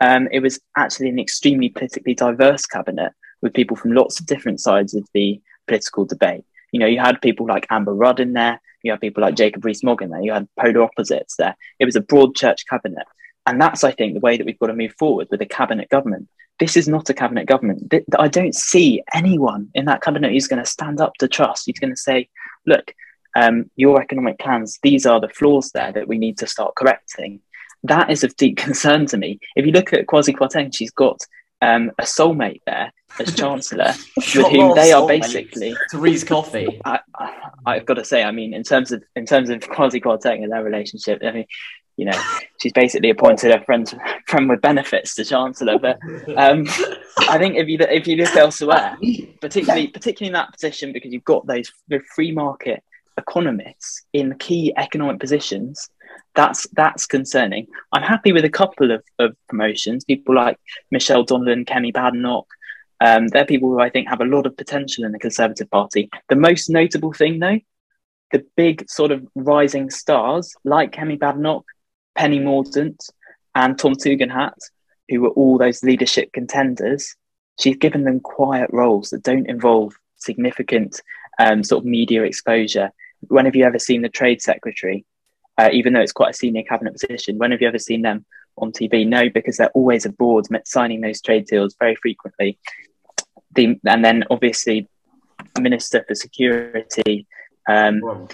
um, 0.00 0.28
it 0.30 0.38
was 0.38 0.60
actually 0.76 1.08
an 1.08 1.18
extremely 1.18 1.70
politically 1.70 2.14
diverse 2.14 2.66
cabinet 2.66 3.10
with 3.40 3.52
people 3.52 3.76
from 3.76 3.94
lots 3.94 4.20
of 4.20 4.26
different 4.26 4.60
sides 4.60 4.94
of 4.94 5.04
the 5.12 5.40
political 5.66 6.04
debate. 6.04 6.44
You 6.70 6.78
know, 6.78 6.86
you 6.86 7.00
had 7.00 7.20
people 7.20 7.46
like 7.48 7.66
Amber 7.68 7.94
Rudd 7.94 8.20
in 8.20 8.32
there, 8.32 8.60
you 8.84 8.92
had 8.92 9.00
people 9.00 9.22
like 9.22 9.34
Jacob 9.34 9.64
Rees-Mogg 9.64 10.02
in 10.02 10.10
there, 10.10 10.22
you 10.22 10.32
had 10.32 10.46
polar 10.56 10.82
opposites 10.82 11.34
there. 11.34 11.56
It 11.80 11.84
was 11.84 11.96
a 11.96 12.00
broad 12.00 12.36
church 12.36 12.64
cabinet. 12.70 13.06
And 13.44 13.60
that's, 13.60 13.82
I 13.82 13.90
think, 13.90 14.14
the 14.14 14.20
way 14.20 14.36
that 14.36 14.46
we've 14.46 14.58
got 14.60 14.68
to 14.68 14.74
move 14.74 14.94
forward 14.96 15.26
with 15.28 15.42
a 15.42 15.46
cabinet 15.46 15.88
government. 15.88 16.28
This 16.62 16.76
is 16.76 16.86
not 16.86 17.10
a 17.10 17.14
cabinet 17.14 17.46
government. 17.46 17.92
I 18.16 18.28
don't 18.28 18.54
see 18.54 19.02
anyone 19.12 19.68
in 19.74 19.86
that 19.86 20.00
cabinet 20.00 20.30
who's 20.30 20.46
going 20.46 20.62
to 20.62 20.70
stand 20.70 21.00
up 21.00 21.14
to 21.14 21.26
Truss. 21.26 21.64
Who's 21.66 21.80
going 21.80 21.92
to 21.92 22.00
say, 22.00 22.28
look, 22.66 22.94
um, 23.34 23.68
your 23.74 24.00
economic 24.00 24.38
plans, 24.38 24.78
these 24.80 25.04
are 25.04 25.20
the 25.20 25.28
flaws 25.28 25.72
there 25.72 25.90
that 25.90 26.06
we 26.06 26.18
need 26.18 26.38
to 26.38 26.46
start 26.46 26.76
correcting. 26.76 27.40
That 27.82 28.12
is 28.12 28.22
of 28.22 28.36
deep 28.36 28.56
concern 28.58 29.06
to 29.06 29.16
me. 29.16 29.40
If 29.56 29.66
you 29.66 29.72
look 29.72 29.92
at 29.92 30.06
Kwasi 30.06 30.36
Kwarteng, 30.36 30.72
she's 30.72 30.92
got 30.92 31.18
um, 31.62 31.90
a 31.98 32.04
soulmate 32.04 32.60
there 32.64 32.92
as 33.18 33.34
chancellor, 33.36 33.94
with 34.16 34.46
whom 34.52 34.76
they 34.76 34.92
are 34.92 35.04
basically 35.08 35.74
Therese 35.90 36.22
Coffey. 36.22 36.80
I, 36.84 37.00
have 37.66 37.86
got 37.86 37.94
to 37.94 38.04
say, 38.04 38.22
I 38.22 38.30
mean, 38.30 38.54
in 38.54 38.62
terms 38.62 38.92
of 38.92 39.02
in 39.16 39.26
terms 39.26 39.50
of 39.50 39.58
Kwasi 39.62 40.00
Kwarteng 40.00 40.44
and 40.44 40.52
their 40.52 40.62
relationship, 40.62 41.22
I 41.24 41.32
mean, 41.32 41.46
you 41.96 42.06
know, 42.06 42.22
she's 42.60 42.72
basically 42.72 43.10
appointed 43.10 43.50
a 43.50 43.64
friend 43.64 43.92
friend 44.26 44.48
with 44.48 44.60
benefits 44.60 45.14
to 45.16 45.24
chancellor. 45.24 45.78
But 45.78 45.98
um, 46.36 46.66
I 47.28 47.38
think 47.38 47.56
if 47.56 47.68
you 47.68 47.78
if 47.80 48.06
you 48.06 48.16
look 48.16 48.34
elsewhere, 48.36 48.96
particularly 49.40 49.88
particularly 49.88 50.28
in 50.28 50.34
that 50.34 50.52
position, 50.52 50.92
because 50.92 51.12
you've 51.12 51.24
got 51.24 51.46
those 51.46 51.70
free 52.14 52.32
market 52.32 52.82
economists 53.18 54.02
in 54.12 54.34
key 54.38 54.72
economic 54.76 55.20
positions 55.20 55.90
That's 56.34 56.66
that's 56.72 57.06
concerning. 57.06 57.66
I'm 57.92 58.02
happy 58.02 58.32
with 58.32 58.44
a 58.44 58.50
couple 58.50 58.90
of, 58.90 59.04
of 59.18 59.36
promotions. 59.48 60.04
People 60.04 60.34
like 60.34 60.58
Michelle 60.90 61.24
Donelan, 61.24 61.66
Kemi 61.66 61.92
Badenoch. 61.92 62.46
Um, 63.00 63.28
they're 63.28 63.44
people 63.44 63.68
who 63.70 63.80
I 63.80 63.90
think 63.90 64.08
have 64.08 64.20
a 64.20 64.24
lot 64.24 64.46
of 64.46 64.56
potential 64.56 65.04
in 65.04 65.12
the 65.12 65.18
Conservative 65.18 65.68
Party. 65.70 66.08
The 66.28 66.36
most 66.36 66.70
notable 66.70 67.12
thing, 67.12 67.40
though, 67.40 67.58
the 68.30 68.44
big 68.56 68.88
sort 68.88 69.10
of 69.10 69.26
rising 69.34 69.90
stars 69.90 70.54
like 70.64 70.92
Kemi 70.92 71.18
Badenoch, 71.18 71.64
Penny 72.14 72.40
Mordaunt, 72.40 73.10
and 73.54 73.78
Tom 73.78 73.94
Tugendhat, 73.94 74.54
who 75.08 75.20
were 75.20 75.30
all 75.30 75.58
those 75.58 75.82
leadership 75.82 76.32
contenders, 76.32 77.16
she's 77.60 77.76
given 77.76 78.04
them 78.04 78.20
quiet 78.20 78.70
roles 78.72 79.10
that 79.10 79.22
don't 79.22 79.48
involve 79.48 79.94
significant 80.16 81.00
um, 81.38 81.62
sort 81.62 81.82
of 81.82 81.86
media 81.86 82.22
exposure. 82.22 82.90
When 83.28 83.44
have 83.44 83.56
you 83.56 83.64
ever 83.64 83.78
seen 83.78 84.02
the 84.02 84.08
trade 84.08 84.40
secretary, 84.40 85.04
uh, 85.58 85.68
even 85.72 85.92
though 85.92 86.00
it's 86.00 86.12
quite 86.12 86.30
a 86.30 86.34
senior 86.34 86.62
cabinet 86.62 86.94
position? 86.94 87.38
When 87.38 87.50
have 87.50 87.60
you 87.60 87.68
ever 87.68 87.78
seen 87.78 88.02
them 88.02 88.24
on 88.56 88.72
TV? 88.72 89.06
No, 89.06 89.28
because 89.28 89.56
they're 89.56 89.70
always 89.70 90.06
abroad 90.06 90.46
signing 90.64 91.00
those 91.00 91.20
trade 91.20 91.46
deals 91.46 91.76
very 91.78 91.96
frequently. 91.96 92.58
The, 93.54 93.78
and 93.84 94.04
then 94.04 94.24
obviously, 94.30 94.88
Minister 95.60 96.04
for 96.06 96.14
Security 96.14 97.26
um, 97.68 98.28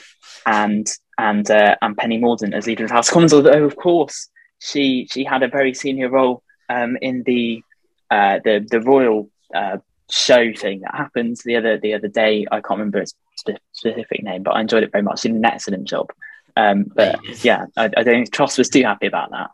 and 0.46 0.88
and 1.18 1.50
uh, 1.50 1.76
and 1.82 1.96
Penny 1.96 2.18
Mordaunt 2.18 2.54
as 2.54 2.66
leader 2.66 2.84
of 2.84 2.88
the 2.88 2.94
House 2.94 3.08
of 3.08 3.14
Commons. 3.14 3.32
Although 3.32 3.64
of 3.64 3.76
course 3.76 4.28
she 4.60 5.08
she 5.10 5.24
had 5.24 5.42
a 5.42 5.48
very 5.48 5.74
senior 5.74 6.08
role 6.08 6.42
um, 6.68 6.96
in 7.00 7.22
the 7.24 7.62
uh, 8.10 8.40
the 8.44 8.66
the 8.68 8.80
royal 8.80 9.30
uh, 9.54 9.78
show 10.10 10.52
thing 10.54 10.80
that 10.80 10.94
happened 10.94 11.36
the 11.44 11.56
other 11.56 11.78
the 11.78 11.94
other 11.94 12.08
day. 12.08 12.46
I 12.50 12.60
can't 12.60 12.78
remember 12.78 12.98
its 12.98 13.14
specific 13.72 14.22
name, 14.22 14.42
but 14.42 14.52
I 14.52 14.60
enjoyed 14.60 14.82
it 14.82 14.92
very 14.92 15.02
much. 15.02 15.20
She 15.20 15.28
did 15.28 15.36
an 15.36 15.44
excellent 15.44 15.86
job. 15.86 16.10
Um, 16.56 16.90
but 16.92 17.44
yeah, 17.44 17.66
I, 17.76 17.84
I, 17.84 17.88
don't 17.88 18.04
think 18.04 18.32
Truss 18.32 18.58
was 18.58 18.68
too 18.68 18.82
happy 18.82 19.06
about 19.06 19.30
that. 19.30 19.50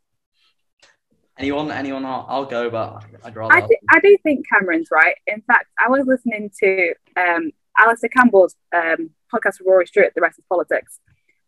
Anyone, 1.38 1.70
anyone, 1.70 2.04
I'll, 2.06 2.24
I'll 2.28 2.44
go, 2.46 2.70
but 2.70 3.04
I'd 3.22 3.36
rather. 3.36 3.52
I, 3.52 3.60
th- 3.60 3.80
I 3.90 4.00
do 4.00 4.16
think 4.22 4.46
Cameron's 4.48 4.88
right. 4.90 5.14
In 5.26 5.42
fact, 5.42 5.66
I 5.78 5.90
was 5.90 6.06
listening 6.06 6.50
to 6.62 6.94
um, 7.16 7.50
Alastair 7.76 8.08
Campbell's 8.08 8.54
um, 8.74 9.10
podcast 9.32 9.58
with 9.58 9.66
Rory 9.66 9.86
Stewart, 9.86 10.12
The 10.14 10.20
Rest 10.20 10.38
is 10.38 10.44
Politics, 10.48 11.00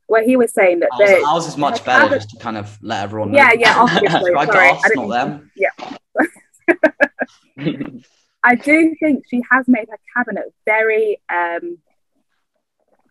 where 0.07 0.25
he 0.25 0.37
was 0.37 0.53
saying 0.53 0.81
that 0.81 0.91
ours, 0.93 1.25
ours 1.27 1.47
is 1.47 1.57
much 1.57 1.85
better, 1.85 2.15
just 2.15 2.31
to 2.31 2.37
kind 2.39 2.57
of 2.57 2.79
let 2.83 3.03
everyone 3.03 3.33
know. 3.33 3.39
Yeah, 3.39 3.53
yeah, 3.59 3.75
obviously. 3.79 4.33
Sorry, 4.33 4.71
us, 4.71 4.83
not 4.95 5.09
them. 5.09 5.51
Yeah. 5.57 5.71
I 8.45 8.55
do 8.55 8.95
think 9.01 9.25
she 9.29 9.43
has 9.51 9.67
made 9.67 9.89
her 9.91 9.99
cabinet 10.17 10.55
very. 10.65 11.21
Um, 11.29 11.79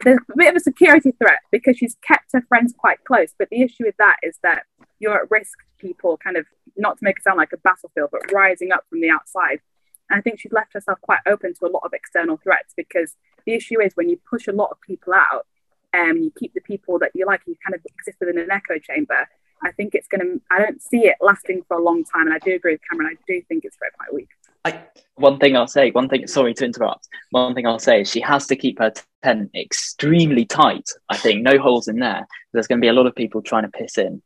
there's 0.03 0.19
a 0.31 0.37
bit 0.37 0.49
of 0.49 0.55
a 0.55 0.59
security 0.59 1.11
threat 1.11 1.39
because 1.51 1.77
she's 1.77 1.95
kept 2.05 2.31
her 2.33 2.41
friends 2.47 2.73
quite 2.77 3.03
close. 3.05 3.33
But 3.37 3.49
the 3.49 3.61
issue 3.61 3.85
with 3.85 3.95
that 3.97 4.17
is 4.23 4.37
that 4.43 4.63
you're 4.99 5.23
at 5.23 5.31
risk, 5.31 5.57
people 5.77 6.17
kind 6.17 6.37
of, 6.37 6.45
not 6.77 6.97
to 6.97 7.03
make 7.03 7.17
it 7.17 7.23
sound 7.23 7.37
like 7.37 7.53
a 7.53 7.57
battlefield, 7.57 8.09
but 8.11 8.31
rising 8.31 8.71
up 8.71 8.83
from 8.89 9.01
the 9.01 9.09
outside. 9.09 9.61
And 10.09 10.17
I 10.17 10.21
think 10.21 10.39
she's 10.39 10.51
left 10.51 10.73
herself 10.73 10.99
quite 11.01 11.19
open 11.25 11.53
to 11.53 11.65
a 11.65 11.71
lot 11.71 11.83
of 11.83 11.93
external 11.93 12.37
threats 12.37 12.73
because 12.75 13.15
the 13.45 13.53
issue 13.53 13.81
is 13.81 13.95
when 13.95 14.09
you 14.09 14.19
push 14.29 14.47
a 14.47 14.51
lot 14.51 14.69
of 14.71 14.81
people 14.81 15.13
out 15.13 15.45
and 15.93 16.11
um, 16.11 16.17
you 16.17 16.31
keep 16.37 16.53
the 16.53 16.61
people 16.61 16.99
that 16.99 17.11
you 17.13 17.25
like, 17.25 17.41
you 17.47 17.55
kind 17.65 17.75
of 17.75 17.81
exist 17.97 18.17
within 18.19 18.37
an 18.37 18.51
echo 18.51 18.77
chamber. 18.79 19.27
I 19.63 19.71
think 19.71 19.95
it's 19.95 20.07
going 20.07 20.21
to, 20.21 20.41
I 20.51 20.59
don't 20.59 20.81
see 20.81 21.07
it 21.07 21.15
lasting 21.21 21.63
for 21.67 21.77
a 21.77 21.81
long 21.81 22.03
time. 22.03 22.27
And 22.27 22.33
I 22.33 22.39
do 22.39 22.53
agree 22.53 22.73
with 22.73 22.81
Cameron. 22.89 23.15
I 23.17 23.23
do 23.27 23.41
think 23.47 23.63
it's 23.63 23.77
very 23.79 23.91
quite 23.97 24.13
weak. 24.13 24.29
I, 24.65 24.81
one 25.15 25.39
thing 25.39 25.55
I'll 25.55 25.67
say, 25.67 25.91
one 25.91 26.09
thing, 26.09 26.27
sorry 26.27 26.53
to 26.55 26.65
interrupt. 26.65 27.07
One 27.29 27.55
thing 27.55 27.65
I'll 27.65 27.79
say 27.79 28.01
is 28.01 28.11
she 28.11 28.19
has 28.21 28.47
to 28.47 28.55
keep 28.55 28.79
her 28.79 28.91
tent 29.23 29.51
extremely 29.55 30.45
tight. 30.45 30.89
I 31.09 31.17
think 31.17 31.43
no 31.43 31.57
holes 31.57 31.87
in 31.87 31.99
there. 31.99 32.27
There's 32.51 32.67
going 32.67 32.79
to 32.79 32.85
be 32.85 32.89
a 32.89 32.93
lot 32.93 33.05
of 33.05 33.15
people 33.15 33.41
trying 33.41 33.63
to 33.63 33.69
piss 33.69 33.97
in. 33.97 34.21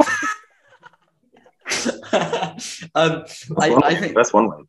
um, 2.94 3.24
I, 3.58 3.74
I, 3.82 3.94
think 3.94 4.14
that's 4.14 4.32
one 4.32 4.48
way. 4.48 4.64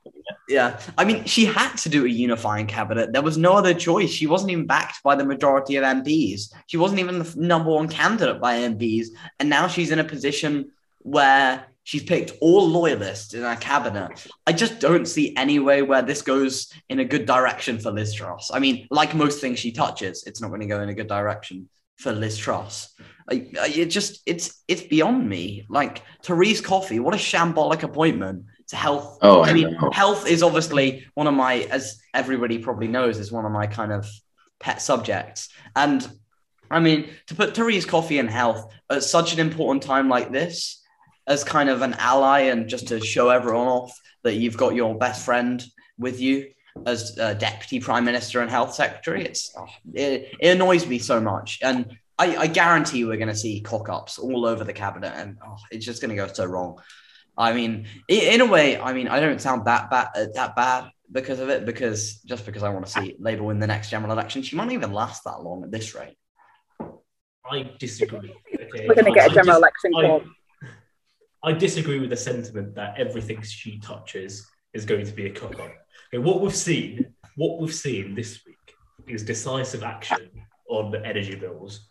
Yeah, 0.49 0.79
I 0.97 1.05
mean, 1.05 1.25
she 1.25 1.45
had 1.45 1.75
to 1.77 1.89
do 1.89 2.05
a 2.05 2.09
unifying 2.09 2.67
cabinet. 2.67 3.13
There 3.13 3.21
was 3.21 3.37
no 3.37 3.53
other 3.53 3.73
choice. 3.73 4.11
She 4.11 4.27
wasn't 4.27 4.51
even 4.51 4.65
backed 4.65 5.03
by 5.03 5.15
the 5.15 5.25
majority 5.25 5.75
of 5.75 5.83
MPs. 5.83 6.53
She 6.67 6.77
wasn't 6.77 6.99
even 6.99 7.19
the 7.19 7.33
number 7.37 7.71
one 7.71 7.87
candidate 7.87 8.41
by 8.41 8.59
MPs, 8.59 9.07
and 9.39 9.49
now 9.49 9.67
she's 9.67 9.91
in 9.91 9.99
a 9.99 10.03
position 10.03 10.71
where 10.99 11.65
she's 11.83 12.03
picked 12.03 12.33
all 12.41 12.67
loyalists 12.67 13.33
in 13.33 13.43
her 13.43 13.55
cabinet. 13.55 14.27
I 14.45 14.53
just 14.53 14.79
don't 14.79 15.07
see 15.07 15.35
any 15.37 15.59
way 15.59 15.83
where 15.83 16.01
this 16.01 16.21
goes 16.21 16.73
in 16.89 16.99
a 16.99 17.05
good 17.05 17.25
direction 17.25 17.79
for 17.79 17.91
Liz 17.91 18.13
Truss. 18.13 18.51
I 18.53 18.59
mean, 18.59 18.87
like 18.89 19.13
most 19.13 19.39
things 19.39 19.59
she 19.59 19.71
touches, 19.71 20.23
it's 20.25 20.41
not 20.41 20.49
going 20.49 20.61
to 20.61 20.67
go 20.67 20.81
in 20.81 20.89
a 20.89 20.95
good 20.95 21.07
direction 21.07 21.69
for 21.97 22.11
Liz 22.11 22.37
Truss. 22.37 22.93
I, 23.29 23.47
I, 23.59 23.67
it 23.67 23.85
just 23.87 24.21
it's 24.25 24.63
it's 24.67 24.83
beyond 24.83 25.27
me. 25.27 25.65
Like 25.69 26.01
Therese 26.23 26.61
Coffey, 26.61 26.99
what 26.99 27.13
a 27.13 27.17
shambolic 27.17 27.83
appointment 27.83 28.45
to 28.67 28.75
health. 28.75 29.17
Oh, 29.21 29.41
I, 29.41 29.49
I 29.49 29.53
mean, 29.53 29.71
know. 29.73 29.89
health 29.91 30.27
is 30.27 30.43
obviously 30.43 31.05
one 31.13 31.27
of 31.27 31.33
my, 31.33 31.61
as 31.71 31.99
everybody 32.13 32.59
probably 32.59 32.87
knows, 32.87 33.19
is 33.19 33.31
one 33.31 33.45
of 33.45 33.51
my 33.51 33.67
kind 33.67 33.91
of 33.91 34.07
pet 34.59 34.81
subjects. 34.81 35.49
And 35.75 36.07
I 36.69 36.79
mean, 36.79 37.09
to 37.27 37.35
put 37.35 37.55
Therese 37.55 37.85
Coffey 37.85 38.19
in 38.19 38.27
health 38.27 38.73
at 38.89 39.03
such 39.03 39.33
an 39.33 39.39
important 39.39 39.83
time 39.83 40.09
like 40.09 40.31
this, 40.31 40.83
as 41.27 41.43
kind 41.43 41.69
of 41.69 41.81
an 41.81 41.93
ally, 41.93 42.41
and 42.41 42.67
just 42.67 42.87
to 42.89 42.99
show 42.99 43.29
everyone 43.29 43.67
off 43.67 43.99
that 44.23 44.35
you've 44.35 44.57
got 44.57 44.75
your 44.75 44.95
best 44.97 45.25
friend 45.25 45.63
with 45.97 46.19
you 46.19 46.47
as 46.85 47.17
uh, 47.19 47.33
deputy 47.33 47.79
prime 47.79 48.05
minister 48.05 48.41
and 48.41 48.49
health 48.49 48.73
secretary, 48.73 49.23
it's 49.23 49.53
oh, 49.57 49.67
it, 49.93 50.33
it 50.39 50.49
annoys 50.49 50.85
me 50.85 50.99
so 50.99 51.19
much. 51.19 51.59
And 51.61 51.97
I, 52.17 52.37
I 52.37 52.47
guarantee 52.47 53.05
we're 53.05 53.17
going 53.17 53.29
to 53.29 53.35
see 53.35 53.61
cock 53.61 53.89
ups 53.89 54.17
all 54.19 54.45
over 54.45 54.63
the 54.63 54.73
cabinet, 54.73 55.13
and 55.15 55.37
oh, 55.45 55.57
it's 55.71 55.85
just 55.85 56.01
going 56.01 56.09
to 56.09 56.15
go 56.15 56.27
so 56.31 56.45
wrong. 56.45 56.79
I 57.37 57.53
mean, 57.53 57.87
in 58.07 58.41
a 58.41 58.45
way, 58.45 58.79
I 58.79 58.93
mean, 58.93 59.07
I 59.09 59.19
don't 59.19 59.41
sound 59.41 59.65
that 59.65 59.89
bad, 59.89 60.07
uh, 60.15 60.27
that 60.35 60.55
bad 60.55 60.89
because 61.11 61.39
of 61.39 61.49
it, 61.49 61.65
because 61.65 62.21
just 62.21 62.45
because 62.45 62.63
I 62.63 62.69
want 62.69 62.85
to 62.85 62.91
see 62.91 63.15
Labour 63.19 63.43
win 63.43 63.59
the 63.59 63.67
next 63.67 63.89
general 63.89 64.11
election, 64.11 64.41
she 64.41 64.55
might 64.55 64.65
not 64.65 64.73
even 64.73 64.93
last 64.93 65.23
that 65.25 65.43
long 65.43 65.63
at 65.63 65.71
this 65.71 65.93
rate. 65.93 66.17
I 67.49 67.69
disagree. 67.77 68.33
Okay? 68.53 68.87
We're 68.87 68.95
going 68.95 69.05
to 69.05 69.11
get 69.11 69.29
I 69.29 69.33
a 69.33 69.35
general 69.35 69.55
dis- 69.55 69.57
election 69.57 69.91
I- 69.95 70.01
called. 70.01 70.23
I 71.43 71.51
disagree 71.51 71.99
with 71.99 72.09
the 72.09 72.17
sentiment 72.17 72.73
that 72.75 72.97
everything 72.97 73.39
she 73.43 73.77
touches 73.79 74.47
is 74.73 74.83
going 74.83 75.05
to 75.05 75.11
be 75.11 75.27
a 75.27 75.29
cock 75.29 75.59
up. 75.59 75.71
Okay, 76.13 76.23
what 76.23 76.41
we've 76.41 76.55
seen, 76.55 77.13
what 77.35 77.59
we've 77.59 77.73
seen 77.73 78.15
this 78.15 78.45
week 78.45 78.55
is 79.07 79.23
decisive 79.23 79.83
action 79.83 80.29
on 80.69 80.91
the 80.91 81.05
energy 81.05 81.35
bills, 81.35 81.87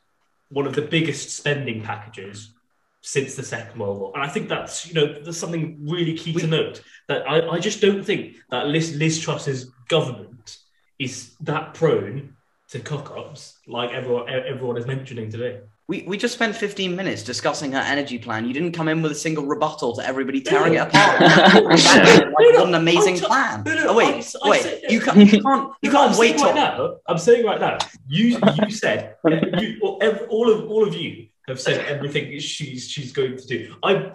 one 0.50 0.66
of 0.66 0.74
the 0.74 0.82
biggest 0.82 1.36
spending 1.36 1.82
packages 1.82 2.54
since 3.00 3.34
the 3.34 3.42
Second 3.42 3.78
World 3.78 4.00
War. 4.00 4.12
And 4.14 4.22
I 4.22 4.28
think 4.28 4.48
that's 4.48 4.86
you 4.86 4.94
know 4.94 5.06
there's 5.22 5.38
something 5.38 5.78
really 5.82 6.16
key 6.16 6.32
to 6.32 6.46
note 6.46 6.82
that 7.08 7.28
I, 7.28 7.48
I 7.48 7.58
just 7.58 7.80
don't 7.80 8.04
think 8.04 8.36
that 8.50 8.66
Liz, 8.66 8.96
Liz 8.96 9.20
Truss's 9.20 9.70
government 9.88 10.58
is 10.98 11.34
that 11.40 11.74
prone 11.74 12.34
to 12.68 12.80
cock 12.80 13.12
ups 13.16 13.58
like 13.66 13.90
everyone 13.90 14.28
everyone 14.28 14.78
is 14.78 14.86
mentioning 14.86 15.30
today. 15.30 15.60
We, 15.86 16.02
we 16.08 16.16
just 16.16 16.32
spent 16.32 16.56
15 16.56 16.96
minutes 16.96 17.22
discussing 17.22 17.72
her 17.72 17.78
energy 17.78 18.16
plan. 18.16 18.46
You 18.46 18.54
didn't 18.54 18.72
come 18.72 18.88
in 18.88 19.02
with 19.02 19.12
a 19.12 19.14
single 19.14 19.44
rebuttal 19.44 19.94
to 19.96 20.06
everybody 20.06 20.40
tearing 20.40 20.74
it 20.74 20.78
apart. 20.78 21.20
like, 21.20 22.32
what 22.32 22.68
an 22.68 22.74
amazing 22.74 23.16
I'm 23.16 23.20
plan. 23.20 23.62
no, 23.66 23.74
no, 23.74 23.86
oh, 23.88 23.94
wait, 23.94 24.06
I'm- 24.14 24.22
I 24.44 24.48
wait. 24.48 24.62
said- 24.62 24.80
You 24.88 25.00
can't, 25.00 25.18
you 25.18 25.42
can't, 25.42 25.72
you 25.82 25.90
No, 25.90 26.00
I'm 26.00 26.08
can't 26.08 26.18
wait 26.18 26.38
saying 26.40 26.42
right 26.42 26.54
now. 26.54 26.96
I'm 27.06 27.18
saying 27.18 27.44
right 27.44 27.60
now. 27.60 27.76
You 28.08 28.38
you 28.64 28.70
said 28.70 29.16
you, 29.58 29.78
all 29.82 30.50
of 30.50 30.70
all 30.70 30.86
of 30.88 30.94
you 30.94 31.26
have 31.48 31.60
said 31.60 31.84
everything 31.84 32.38
she's 32.40 32.88
she's 32.88 33.12
going 33.12 33.36
to 33.36 33.46
do. 33.46 33.74
I 33.82 34.12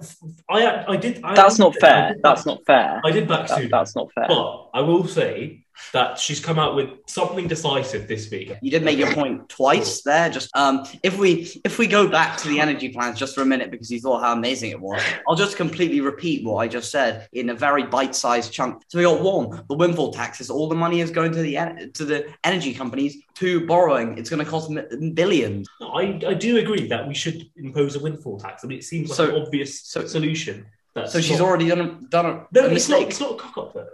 I 0.50 0.86
I 0.94 0.96
did. 0.98 1.22
I, 1.24 1.36
That's 1.36 1.60
not 1.60 1.76
I 1.78 1.80
fair. 1.80 2.14
did 2.14 2.24
That's 2.24 2.48
not 2.48 2.66
fair. 2.66 3.00
I 3.06 3.12
did 3.12 3.28
back 3.28 3.48
That- 3.48 3.60
Sunak, 3.60 3.70
that's 3.70 3.96
not 3.96 4.12
fair. 4.14 4.26
but 4.28 4.70
I 4.74 4.82
will 4.82 5.08
say 5.08 5.66
that 5.94 6.18
she's 6.20 6.40
come 6.40 6.60
out 6.60 6.76
with 6.76 6.90
something 7.08 7.48
decisive 7.48 8.08
this 8.08 8.30
week. 8.30 8.54
You 8.62 8.72
did 8.72 8.84
make 8.84 8.98
your 8.98 9.12
point 9.14 9.50
twice 9.50 10.02
there. 10.04 10.30
Just 10.30 10.50
um, 10.56 10.86
if 11.04 11.18
we 11.18 11.50
if 11.66 11.78
we 11.80 11.88
go 11.88 12.08
back 12.08 12.38
to 12.40 12.48
the 12.48 12.60
energy 12.60 12.90
plans 12.90 13.18
just 13.18 13.36
for 13.36 13.42
a 13.42 13.46
minute 13.46 13.72
because 13.72 13.90
you 13.92 14.00
thought 14.00 14.22
how 14.22 14.34
amazing 14.34 14.72
it 14.72 14.80
was, 14.80 15.02
I'll 15.28 15.36
just 15.36 15.58
completely 15.58 16.02
repeat 16.02 16.46
what 16.46 16.58
I 16.58 16.68
just 16.68 16.92
said 16.92 17.28
in 17.34 17.50
a 17.50 17.54
very 17.56 17.84
bite-sized 17.84 18.52
chunk. 18.52 18.84
So 18.88 18.98
we 18.98 19.04
got 19.04 19.22
one, 19.22 19.64
the 19.68 19.76
windfall 19.76 20.12
taxes. 20.14 20.50
All 20.50 20.68
the 20.70 20.76
money 20.76 21.02
is 21.02 21.12
going 21.12 21.32
to 21.34 21.42
the 21.42 21.58
en- 21.58 21.92
to 21.94 22.06
the 22.06 22.34
energy 22.44 22.74
companies. 22.74 23.18
Two, 23.36 23.66
borrowing. 23.66 24.18
It's 24.18 24.30
going 24.30 24.44
to 24.44 24.50
cost 24.50 24.70
billions. 25.14 25.68
I, 25.82 26.20
I 26.28 26.34
do 26.34 26.58
agree 26.58 26.88
that 26.88 27.08
we 27.08 27.14
should 27.14 27.50
impose 27.56 27.96
a 27.96 28.00
windfall 28.00 28.38
tax. 28.40 28.64
I 28.64 28.68
mean, 28.68 28.80
it 28.80 28.84
seems 28.84 29.10
like 29.10 29.18
So- 29.18 29.36
an 29.36 29.42
obvious 29.44 29.82
so- 29.82 30.06
solution. 30.06 30.66
So 31.08 31.22
she's 31.22 31.40
not- 31.40 31.48
already 31.48 31.70
done 31.70 31.80
a, 31.82 31.88
done 32.10 32.26
a, 32.26 32.48
no, 32.52 32.62
a 32.68 32.70
it's 32.72 32.90
not. 32.90 33.00
mistake. 33.00 33.08
It's 33.12 33.20
not 33.22 33.32
a 33.32 33.36
cock 33.36 33.58
up 33.58 33.74
though. 33.74 33.88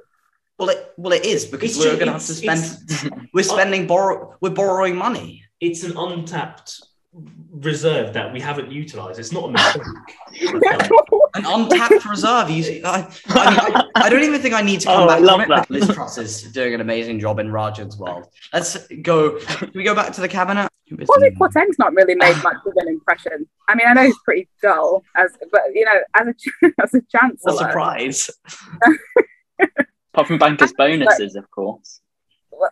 Well, 0.58 0.70
it 0.70 0.94
well 0.98 1.14
it 1.14 1.26
is 1.26 1.46
because 1.46 1.76
It's 1.76 1.80
we're 1.80 1.96
going 1.96 2.08
to 2.08 2.14
have 2.14 2.26
to 2.26 2.34
spend. 2.34 3.22
we're 3.34 3.40
oh. 3.40 3.42
spending 3.44 3.88
borrow. 3.88 4.36
We're 4.42 4.52
borrowing 4.52 4.96
money. 4.96 5.44
It's 5.60 5.84
an 5.84 5.98
untapped 5.98 6.82
reserve 7.52 8.14
that 8.14 8.32
we 8.34 8.42
haven't 8.42 8.72
utilised. 8.72 9.20
It's 9.20 9.32
not 9.32 9.50
a 9.50 9.52
mistake. 9.52 9.84
An 11.36 11.46
untapped 11.46 12.06
reserve. 12.06 12.50
You, 12.50 12.82
I, 12.86 13.10
I, 13.28 13.50
mean, 13.50 13.76
I, 13.76 13.84
I 13.96 14.10
don't 14.10 14.24
even 14.24 14.42
think 14.42 14.54
I 14.54 14.62
need 14.62 14.80
to 14.82 14.88
come 14.88 15.02
Oh, 15.02 15.10
I 15.10 15.16
back 15.20 15.22
love 15.22 15.40
on 15.40 15.42
it. 15.42 15.50
that. 15.50 15.70
Liz 15.70 15.88
Truss 15.90 16.18
is 16.18 16.44
doing 16.44 16.74
an 16.74 16.80
amazing 16.82 17.20
job 17.20 17.40
in 17.40 17.48
Rajan's 17.50 17.98
world. 17.98 18.28
Let's 18.54 18.88
go. 19.02 19.38
Can 19.40 19.72
we 19.76 19.84
go 19.84 19.94
back 19.94 20.14
to 20.14 20.22
the 20.22 20.28
cabinet? 20.30 20.70
Kwasi 20.92 21.36
Kwarteng's 21.36 21.80
not 21.80 21.94
really 21.94 22.16
made 22.16 22.36
much 22.44 22.58
of 22.66 22.74
an 22.76 22.88
impression. 22.88 23.46
I 23.68 23.76
mean, 23.76 23.88
I 23.88 23.94
know 23.94 24.04
he's 24.04 24.18
pretty 24.24 24.48
dull, 24.62 25.04
as 25.18 25.32
but 25.52 25.62
you 25.74 25.84
know, 25.84 26.00
as 26.14 26.28
a 26.28 26.72
as 26.84 26.94
a 26.94 27.02
chancellor. 27.12 27.54
What 27.54 27.58
surprise! 27.58 28.30
Apart 30.16 30.28
from 30.28 30.38
bankers' 30.38 30.72
bonuses, 30.78 31.36
of 31.36 31.52
course. 31.52 32.00
Well, 32.50 32.72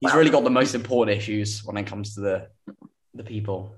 He's 0.00 0.12
really 0.12 0.28
got 0.30 0.42
the 0.42 0.50
most 0.50 0.74
important 0.74 1.16
issues 1.16 1.64
when 1.64 1.76
it 1.76 1.86
comes 1.86 2.16
to 2.16 2.20
the 2.20 2.48
the 3.14 3.22
people. 3.22 3.76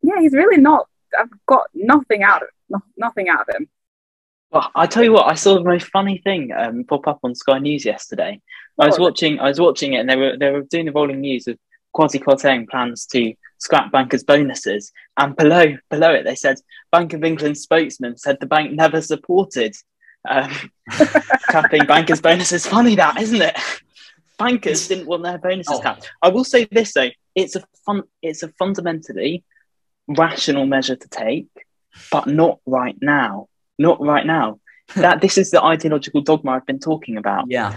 yeah, 0.00 0.20
he's 0.20 0.32
really 0.34 0.56
not. 0.60 0.86
I've 1.18 1.30
got 1.46 1.66
nothing 1.74 2.22
out 2.22 2.42
of 2.42 2.48
no, 2.68 2.78
nothing 2.96 3.28
out 3.28 3.40
of 3.40 3.56
him. 3.56 3.68
Well, 4.52 4.70
I 4.76 4.86
tell 4.86 5.02
you 5.02 5.12
what, 5.12 5.26
I 5.26 5.34
saw 5.34 5.54
the 5.54 5.64
most 5.64 5.88
funny 5.88 6.18
thing 6.18 6.52
um, 6.56 6.84
pop 6.84 7.08
up 7.08 7.18
on 7.24 7.34
Sky 7.34 7.58
News 7.58 7.84
yesterday. 7.84 8.40
I 8.78 8.86
was 8.86 9.00
watching, 9.00 9.40
I 9.40 9.48
was 9.48 9.60
watching 9.60 9.94
it, 9.94 9.98
and 9.98 10.08
they 10.08 10.16
were 10.16 10.36
they 10.38 10.50
were 10.52 10.62
doing 10.62 10.86
the 10.86 10.92
rolling 10.92 11.20
news 11.20 11.48
of 11.48 11.58
Kwasi 11.92 12.22
Kwarteng 12.22 12.68
plans 12.68 13.04
to 13.06 13.34
scrap 13.58 13.90
bankers' 13.90 14.22
bonuses, 14.22 14.92
and 15.16 15.34
below 15.34 15.76
below 15.90 16.12
it 16.12 16.22
they 16.22 16.36
said 16.36 16.58
Bank 16.92 17.14
of 17.14 17.24
England 17.24 17.58
spokesman 17.58 18.16
said 18.16 18.38
the 18.38 18.46
bank 18.46 18.70
never 18.70 19.02
supported 19.02 19.74
um, 20.28 20.70
capping 21.50 21.86
bankers' 21.86 22.20
bonuses. 22.20 22.66
Funny 22.66 22.94
that, 22.96 23.20
isn't 23.20 23.40
it? 23.42 23.56
Bankers 24.38 24.86
didn't 24.88 25.06
want 25.06 25.22
their 25.24 25.38
bonuses 25.38 25.76
Oh. 25.78 25.80
capped. 25.80 26.10
I 26.22 26.28
will 26.28 26.44
say 26.44 26.66
this 26.70 26.92
though, 26.94 27.10
it's 27.34 27.56
a 27.56 27.64
fun, 27.84 28.02
it's 28.22 28.42
a 28.42 28.48
fundamentally 28.58 29.44
rational 30.06 30.66
measure 30.66 30.96
to 30.96 31.08
take, 31.08 31.48
but 32.12 32.26
not 32.26 32.58
right 32.66 32.96
now. 33.00 33.48
Not 33.78 34.00
right 34.00 34.24
now. 34.26 34.60
that 34.96 35.20
this 35.20 35.36
is 35.36 35.50
the 35.50 35.62
ideological 35.62 36.22
dogma 36.22 36.52
I've 36.52 36.66
been 36.66 36.78
talking 36.78 37.16
about. 37.18 37.44
Yeah, 37.48 37.74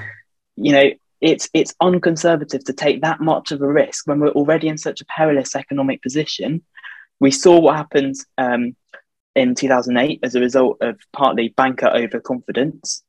You 0.55 0.71
know, 0.71 0.91
it's 1.19 1.49
it's 1.53 1.73
unconservative 1.81 2.63
to 2.65 2.73
take 2.73 3.01
that 3.01 3.19
much 3.19 3.51
of 3.51 3.61
a 3.61 3.67
risk 3.67 4.07
when 4.07 4.19
we're 4.19 4.29
already 4.29 4.67
in 4.69 4.77
such 4.77 5.01
a 5.01 5.05
perilous 5.05 5.55
economic 5.55 6.01
position. 6.01 6.63
We 7.19 7.31
saw 7.31 7.59
what 7.59 7.75
happened 7.75 8.15
um, 8.37 8.75
in 9.35 9.55
2008 9.55 10.19
as 10.23 10.35
a 10.35 10.39
result 10.39 10.77
of 10.81 10.99
partly 11.13 11.49
banker 11.49 11.87
overconfidence. 11.87 13.03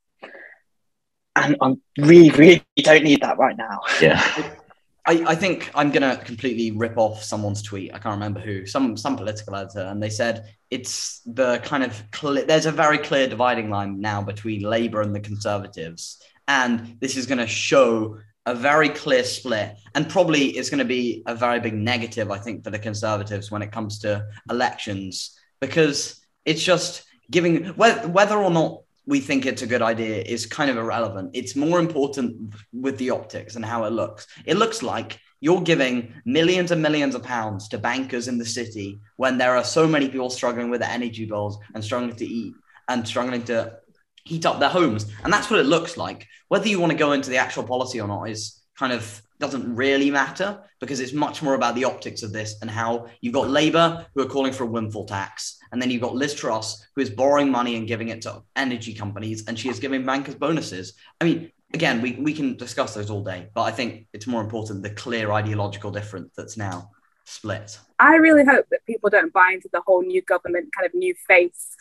And 1.35 1.56
I 1.61 1.74
really, 1.98 2.30
really 2.30 2.64
don't 2.78 3.04
need 3.04 3.22
that 3.22 3.38
right 3.38 3.56
now. 3.56 3.80
Yeah. 4.00 4.50
I, 5.04 5.24
I 5.26 5.35
think 5.35 5.70
I'm 5.74 5.90
gonna 5.90 6.16
completely 6.16 6.70
rip 6.70 6.96
off 6.96 7.24
someone's 7.24 7.61
tweet. 7.61 7.92
I 7.92 7.98
can't 7.98 8.14
remember 8.14 8.38
who, 8.38 8.66
some 8.66 8.96
some 8.96 9.16
political 9.16 9.56
editor, 9.56 9.80
and 9.80 10.00
they 10.00 10.11
said 10.11 10.54
it's 10.70 11.20
the 11.26 11.58
kind 11.64 11.82
of 11.82 12.00
cl- 12.14 12.46
there's 12.46 12.66
a 12.66 12.72
very 12.72 12.98
clear 12.98 13.26
dividing 13.26 13.68
line 13.68 14.00
now 14.00 14.22
between 14.22 14.62
Labour 14.62 15.02
and 15.02 15.12
the 15.12 15.18
Conservatives, 15.20 16.22
and 16.46 16.98
this 17.00 17.16
is 17.16 17.26
gonna 17.26 17.48
show 17.48 18.18
a 18.46 18.54
very 18.54 18.90
clear 18.90 19.24
split, 19.24 19.76
and 19.96 20.08
probably 20.08 20.50
it's 20.50 20.70
gonna 20.70 20.85
be 20.85 21.24
a 21.26 21.35
very 21.35 21.58
big 21.58 21.74
negative, 21.74 22.30
I 22.30 22.38
think, 22.38 22.62
for 22.62 22.70
the 22.70 22.78
Conservatives 22.78 23.50
when 23.50 23.62
it 23.62 23.72
comes 23.72 23.98
to 24.00 24.24
elections 24.50 25.37
because 25.62 26.20
it's 26.44 26.62
just 26.62 27.05
giving 27.31 27.66
whether, 27.77 28.37
or 28.37 28.51
not 28.51 28.81
we 29.07 29.20
think 29.20 29.46
it's 29.46 29.62
a 29.62 29.66
good 29.66 29.81
idea 29.81 30.20
is 30.20 30.44
kind 30.44 30.68
of 30.68 30.77
irrelevant. 30.77 31.31
It's 31.35 31.55
more 31.55 31.79
important 31.79 32.55
with 32.72 32.98
the 32.98 33.11
optics 33.11 33.55
and 33.55 33.64
how 33.64 33.85
it 33.85 33.92
looks. 33.92 34.27
It 34.44 34.57
looks 34.57 34.83
like 34.83 35.20
you're 35.40 35.61
giving 35.61 36.14
millions 36.25 36.72
and 36.72 36.83
millions 36.83 37.14
of 37.14 37.22
pounds 37.22 37.68
to 37.68 37.79
bankers 37.79 38.27
in 38.27 38.38
the 38.38 38.44
city 38.44 39.01
when 39.16 39.38
there 39.38 39.57
are 39.57 39.62
so 39.62 39.87
many 39.87 40.09
people 40.09 40.31
struggling 40.31 40.68
with 40.68 40.83
energy 40.83 41.27
bills 41.27 41.59
and 41.75 41.85
struggling 41.85 42.16
to 42.16 42.27
eat 42.27 42.55
and 42.88 43.07
struggling 43.07 43.44
to 43.44 43.77
heat 44.25 44.44
up 44.44 44.59
their 44.59 44.68
homes. 44.68 45.07
And 45.22 45.33
that's 45.33 45.48
what 45.48 45.61
it 45.61 45.66
looks 45.66 45.96
like. 45.96 46.27
Whether 46.48 46.68
you 46.68 46.81
want 46.81 46.90
to 46.90 46.98
go 46.98 47.12
into 47.12 47.31
the 47.31 47.38
actual 47.38 47.62
policy 47.62 48.01
or 48.01 48.09
not 48.09 48.25
is 48.25 48.61
kind 48.77 48.92
of 48.92 49.22
doesn't 49.42 49.74
really 49.74 50.09
matter 50.09 50.62
because 50.78 51.00
it's 51.00 51.12
much 51.12 51.42
more 51.42 51.55
about 51.55 51.74
the 51.74 51.83
optics 51.83 52.22
of 52.22 52.33
this 52.33 52.55
and 52.62 52.70
how 52.70 53.09
you've 53.20 53.35
got 53.35 53.50
Labour 53.50 54.07
who 54.14 54.22
are 54.22 54.26
calling 54.26 54.52
for 54.52 54.62
a 54.62 54.68
windfall 54.68 55.05
tax. 55.05 55.59
And 55.72 55.83
then 55.83 55.90
you've 55.90 56.00
got 56.00 56.14
Liz 56.14 56.33
Truss 56.33 56.87
who 56.94 57.02
is 57.02 57.11
borrowing 57.11 57.50
money 57.50 57.74
and 57.74 57.88
giving 57.88 58.09
it 58.09 58.22
to 58.22 58.42
energy 58.55 58.94
companies 58.94 59.44
and 59.48 59.59
she 59.59 59.68
is 59.68 59.81
giving 59.81 60.07
bankers 60.07 60.37
bonuses. 60.37 60.94
I 61.20 61.24
mean, 61.24 61.50
again, 61.74 62.00
we, 62.00 62.12
we 62.12 62.33
can 62.33 62.57
discuss 62.57 62.94
those 62.94 63.11
all 63.11 63.24
day, 63.24 63.48
but 63.52 63.62
I 63.62 63.72
think 63.72 64.07
it's 64.12 64.28
more 64.28 64.40
important 64.40 64.85
the 64.85 64.90
clear 64.90 65.33
ideological 65.33 65.90
difference 65.90 66.33
that's 66.37 66.57
now 66.57 66.92
split. 67.24 67.81
I 67.98 68.14
really 68.16 68.44
hope 68.44 68.66
that 68.70 68.87
people 68.87 69.11
don't 69.11 69.33
buy 69.33 69.50
into 69.55 69.68
the 69.72 69.83
whole 69.85 70.02
new 70.02 70.22
government 70.22 70.68
kind 70.76 70.87
of 70.87 70.94
new 70.94 71.16
face, 71.26 71.76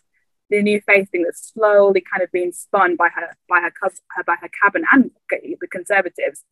the 0.49 0.63
new 0.63 0.81
face 0.81 1.07
thing 1.09 1.25
that's 1.25 1.51
slowly 1.53 2.03
kind 2.11 2.23
of 2.23 2.31
being 2.31 2.53
spun 2.53 2.95
by 2.95 3.09
her 3.13 3.37
by 3.47 3.61
her 3.61 3.71
by 4.25 4.35
her 4.41 4.49
cabinet 4.63 4.87
and 4.91 5.11
the 5.29 5.67
Conservatives. 5.67 6.43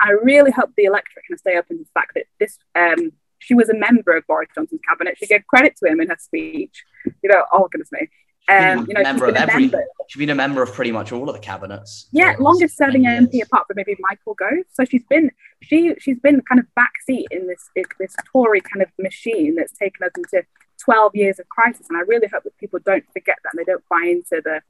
I 0.00 0.10
really 0.10 0.50
hope 0.50 0.70
the 0.76 0.84
electorate 0.84 1.24
can 1.26 1.38
stay 1.38 1.56
up 1.56 1.66
in 1.70 1.78
the 1.78 1.86
fact 1.94 2.12
that 2.14 2.24
this 2.38 2.58
um, 2.74 3.12
she 3.38 3.54
was 3.54 3.68
a 3.68 3.74
member 3.74 4.16
of 4.16 4.26
Boris 4.26 4.48
Johnson's 4.54 4.80
cabinet. 4.88 5.16
She 5.18 5.26
gave 5.26 5.46
credit 5.46 5.76
to 5.82 5.90
him 5.90 6.00
in 6.00 6.08
her 6.08 6.16
speech. 6.18 6.84
You 7.04 7.30
know, 7.30 7.44
oh 7.52 7.68
goodness 7.70 7.92
me. 7.92 8.08
Um, 8.48 8.86
you 8.86 8.94
know, 8.94 9.02
member 9.02 9.26
of 9.26 9.34
every, 9.34 9.62
member. 9.62 9.84
she's 10.08 10.20
been 10.20 10.30
a 10.30 10.34
member 10.34 10.62
of 10.62 10.72
pretty 10.72 10.92
much 10.92 11.10
all 11.10 11.28
of 11.28 11.34
the 11.34 11.40
cabinets. 11.40 12.08
Yeah, 12.12 12.36
longest 12.38 12.76
serving 12.76 13.02
10 13.02 13.26
MP 13.26 13.34
years. 13.34 13.48
apart 13.48 13.66
from 13.66 13.74
maybe 13.76 13.96
Michael 13.98 14.34
Gove. 14.34 14.64
So 14.72 14.84
she's 14.84 15.02
been 15.08 15.32
she 15.62 15.94
she's 15.98 16.20
been 16.20 16.40
kind 16.42 16.60
of 16.60 16.66
backseat 16.78 17.24
in 17.32 17.48
this 17.48 17.70
this 17.98 18.14
Tory 18.32 18.60
kind 18.60 18.82
of 18.82 18.88
machine 18.98 19.56
that's 19.56 19.72
taken 19.72 20.04
us 20.04 20.12
into 20.16 20.44
12 20.84 21.16
years 21.16 21.38
of 21.40 21.48
crisis. 21.48 21.86
And 21.88 21.98
I 21.98 22.02
really 22.02 22.28
hope 22.32 22.44
that 22.44 22.56
people 22.58 22.78
don't 22.84 23.04
forget 23.12 23.36
that 23.42 23.52
and 23.52 23.60
they 23.60 23.70
don't 23.70 23.84
buy 23.88 24.06
into 24.06 24.40
the 24.44 24.60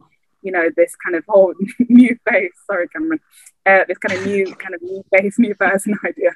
you 0.46 0.52
know 0.56 0.66
this 0.80 0.92
kind 1.04 1.14
of 1.18 1.24
whole 1.28 1.52
new 2.00 2.14
face. 2.28 2.52
Sorry, 2.68 2.87
Cameron. 2.88 3.20
Uh, 3.70 3.82
this 3.88 3.98
kind 3.98 4.18
of 4.18 4.26
new 4.26 4.44
kind 4.64 4.74
of 4.76 4.80
new 4.82 5.02
face, 5.14 5.38
new 5.38 5.54
person 5.54 5.94
idea. 6.11 6.30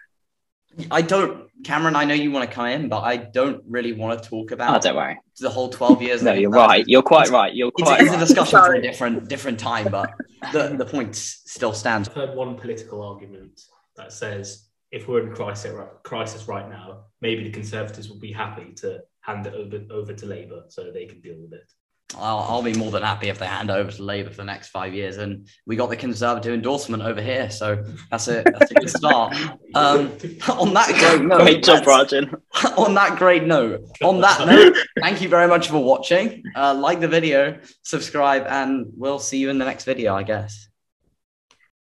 I 0.91 1.03
don't, 1.03 1.49
Cameron. 1.65 1.97
I 1.97 2.05
know 2.05 2.15
you 2.15 2.31
want 2.31 2.49
to 2.49 2.55
come 2.55 2.67
in, 2.67 2.89
but 2.89 3.01
I 3.01 3.17
don't 3.17 3.61
really 3.69 3.93
want 3.93 4.23
to 4.23 4.29
talk 4.29 4.49
Oh, 4.53 4.55
about 4.55 4.83
don't 4.83 4.95
worry. 4.97 5.19
the 5.41 5.51
whole 5.51 5.69
twelve 5.69 6.01
years. 6.01 6.23
No, 6.23 6.33
you're 6.33 6.51
Conservative. 6.51 6.69
right. 6.77 6.85
You're 6.93 7.03
quite 7.15 7.29
right. 7.31 7.53
You're 7.55 7.73
It's, 7.77 7.83
quite 7.89 8.01
it's 8.03 8.13
a 8.13 8.19
discussion 8.19 8.59
for 8.61 8.75
a 8.75 8.83
different 8.83 9.29
different 9.29 9.59
time, 9.59 9.89
but 9.91 10.09
the 10.53 10.63
the 10.77 10.87
point 10.87 11.17
still 11.17 11.73
stands. 11.73 12.09
I've 12.09 12.15
heard 12.15 12.35
one 12.37 12.55
political 12.57 13.03
argument 13.03 13.61
that 13.97 14.13
says 14.13 14.69
if 14.93 15.09
we're 15.09 15.27
in 15.27 15.35
crisis 15.35 15.75
crisis 16.05 16.47
right 16.49 16.69
now, 16.69 17.05
maybe 17.21 17.43
the 17.45 17.51
Conservatives 17.51 18.09
will 18.09 18.21
be 18.21 18.33
happy 18.33 18.73
to 18.83 19.01
hand 19.23 19.47
it 19.49 19.55
over 19.55 19.79
over 19.99 20.13
to 20.21 20.27
Labour 20.27 20.61
so 20.69 20.79
they 20.93 21.07
can 21.07 21.21
deal 21.21 21.39
with 21.43 21.53
it. 21.53 21.69
I'll, 22.17 22.39
I'll 22.39 22.63
be 22.63 22.75
more 22.75 22.91
than 22.91 23.03
happy 23.03 23.29
if 23.29 23.39
they 23.39 23.47
hand 23.47 23.71
over 23.71 23.91
to 23.91 24.03
Labour 24.03 24.31
for 24.31 24.37
the 24.39 24.45
next 24.45 24.69
five 24.69 24.95
years, 24.95 25.19
and 25.19 25.47
we 25.67 25.77
got 25.77 25.91
the 25.91 25.97
Conservative 25.97 26.53
endorsement 26.53 27.03
over 27.03 27.21
here, 27.23 27.51
so 27.51 27.85
that's 28.11 28.29
a 28.29 28.43
that's 28.45 28.71
a 28.71 28.75
good 28.75 28.91
start. 28.91 29.35
Um, 29.75 30.11
on 30.49 30.75
that 30.75 30.89
great 30.99 31.23
note, 31.27 31.41
Great 31.43 31.63
job, 31.65 31.87
let's- 31.87 32.13
Rajan. 32.13 32.35
on 32.79 32.95
that 32.95 33.19
great 33.19 33.45
note, 33.45 33.83
on 34.03 34.21
that 34.23 34.47
note, 34.47 34.77
thank 35.01 35.21
you 35.21 35.29
very 35.29 35.49
much 35.49 35.69
for 35.69 35.79
watching. 35.79 36.43
Uh, 36.57 36.75
like 36.75 37.01
the 37.01 37.09
video, 37.09 37.59
subscribe, 37.83 38.45
and 38.49 38.87
we'll 38.97 39.19
see 39.19 39.39
you 39.39 39.51
in 39.51 39.59
the 39.59 39.65
next 39.65 39.85
video, 39.85 40.15
I 40.15 40.23
guess. 40.23 40.70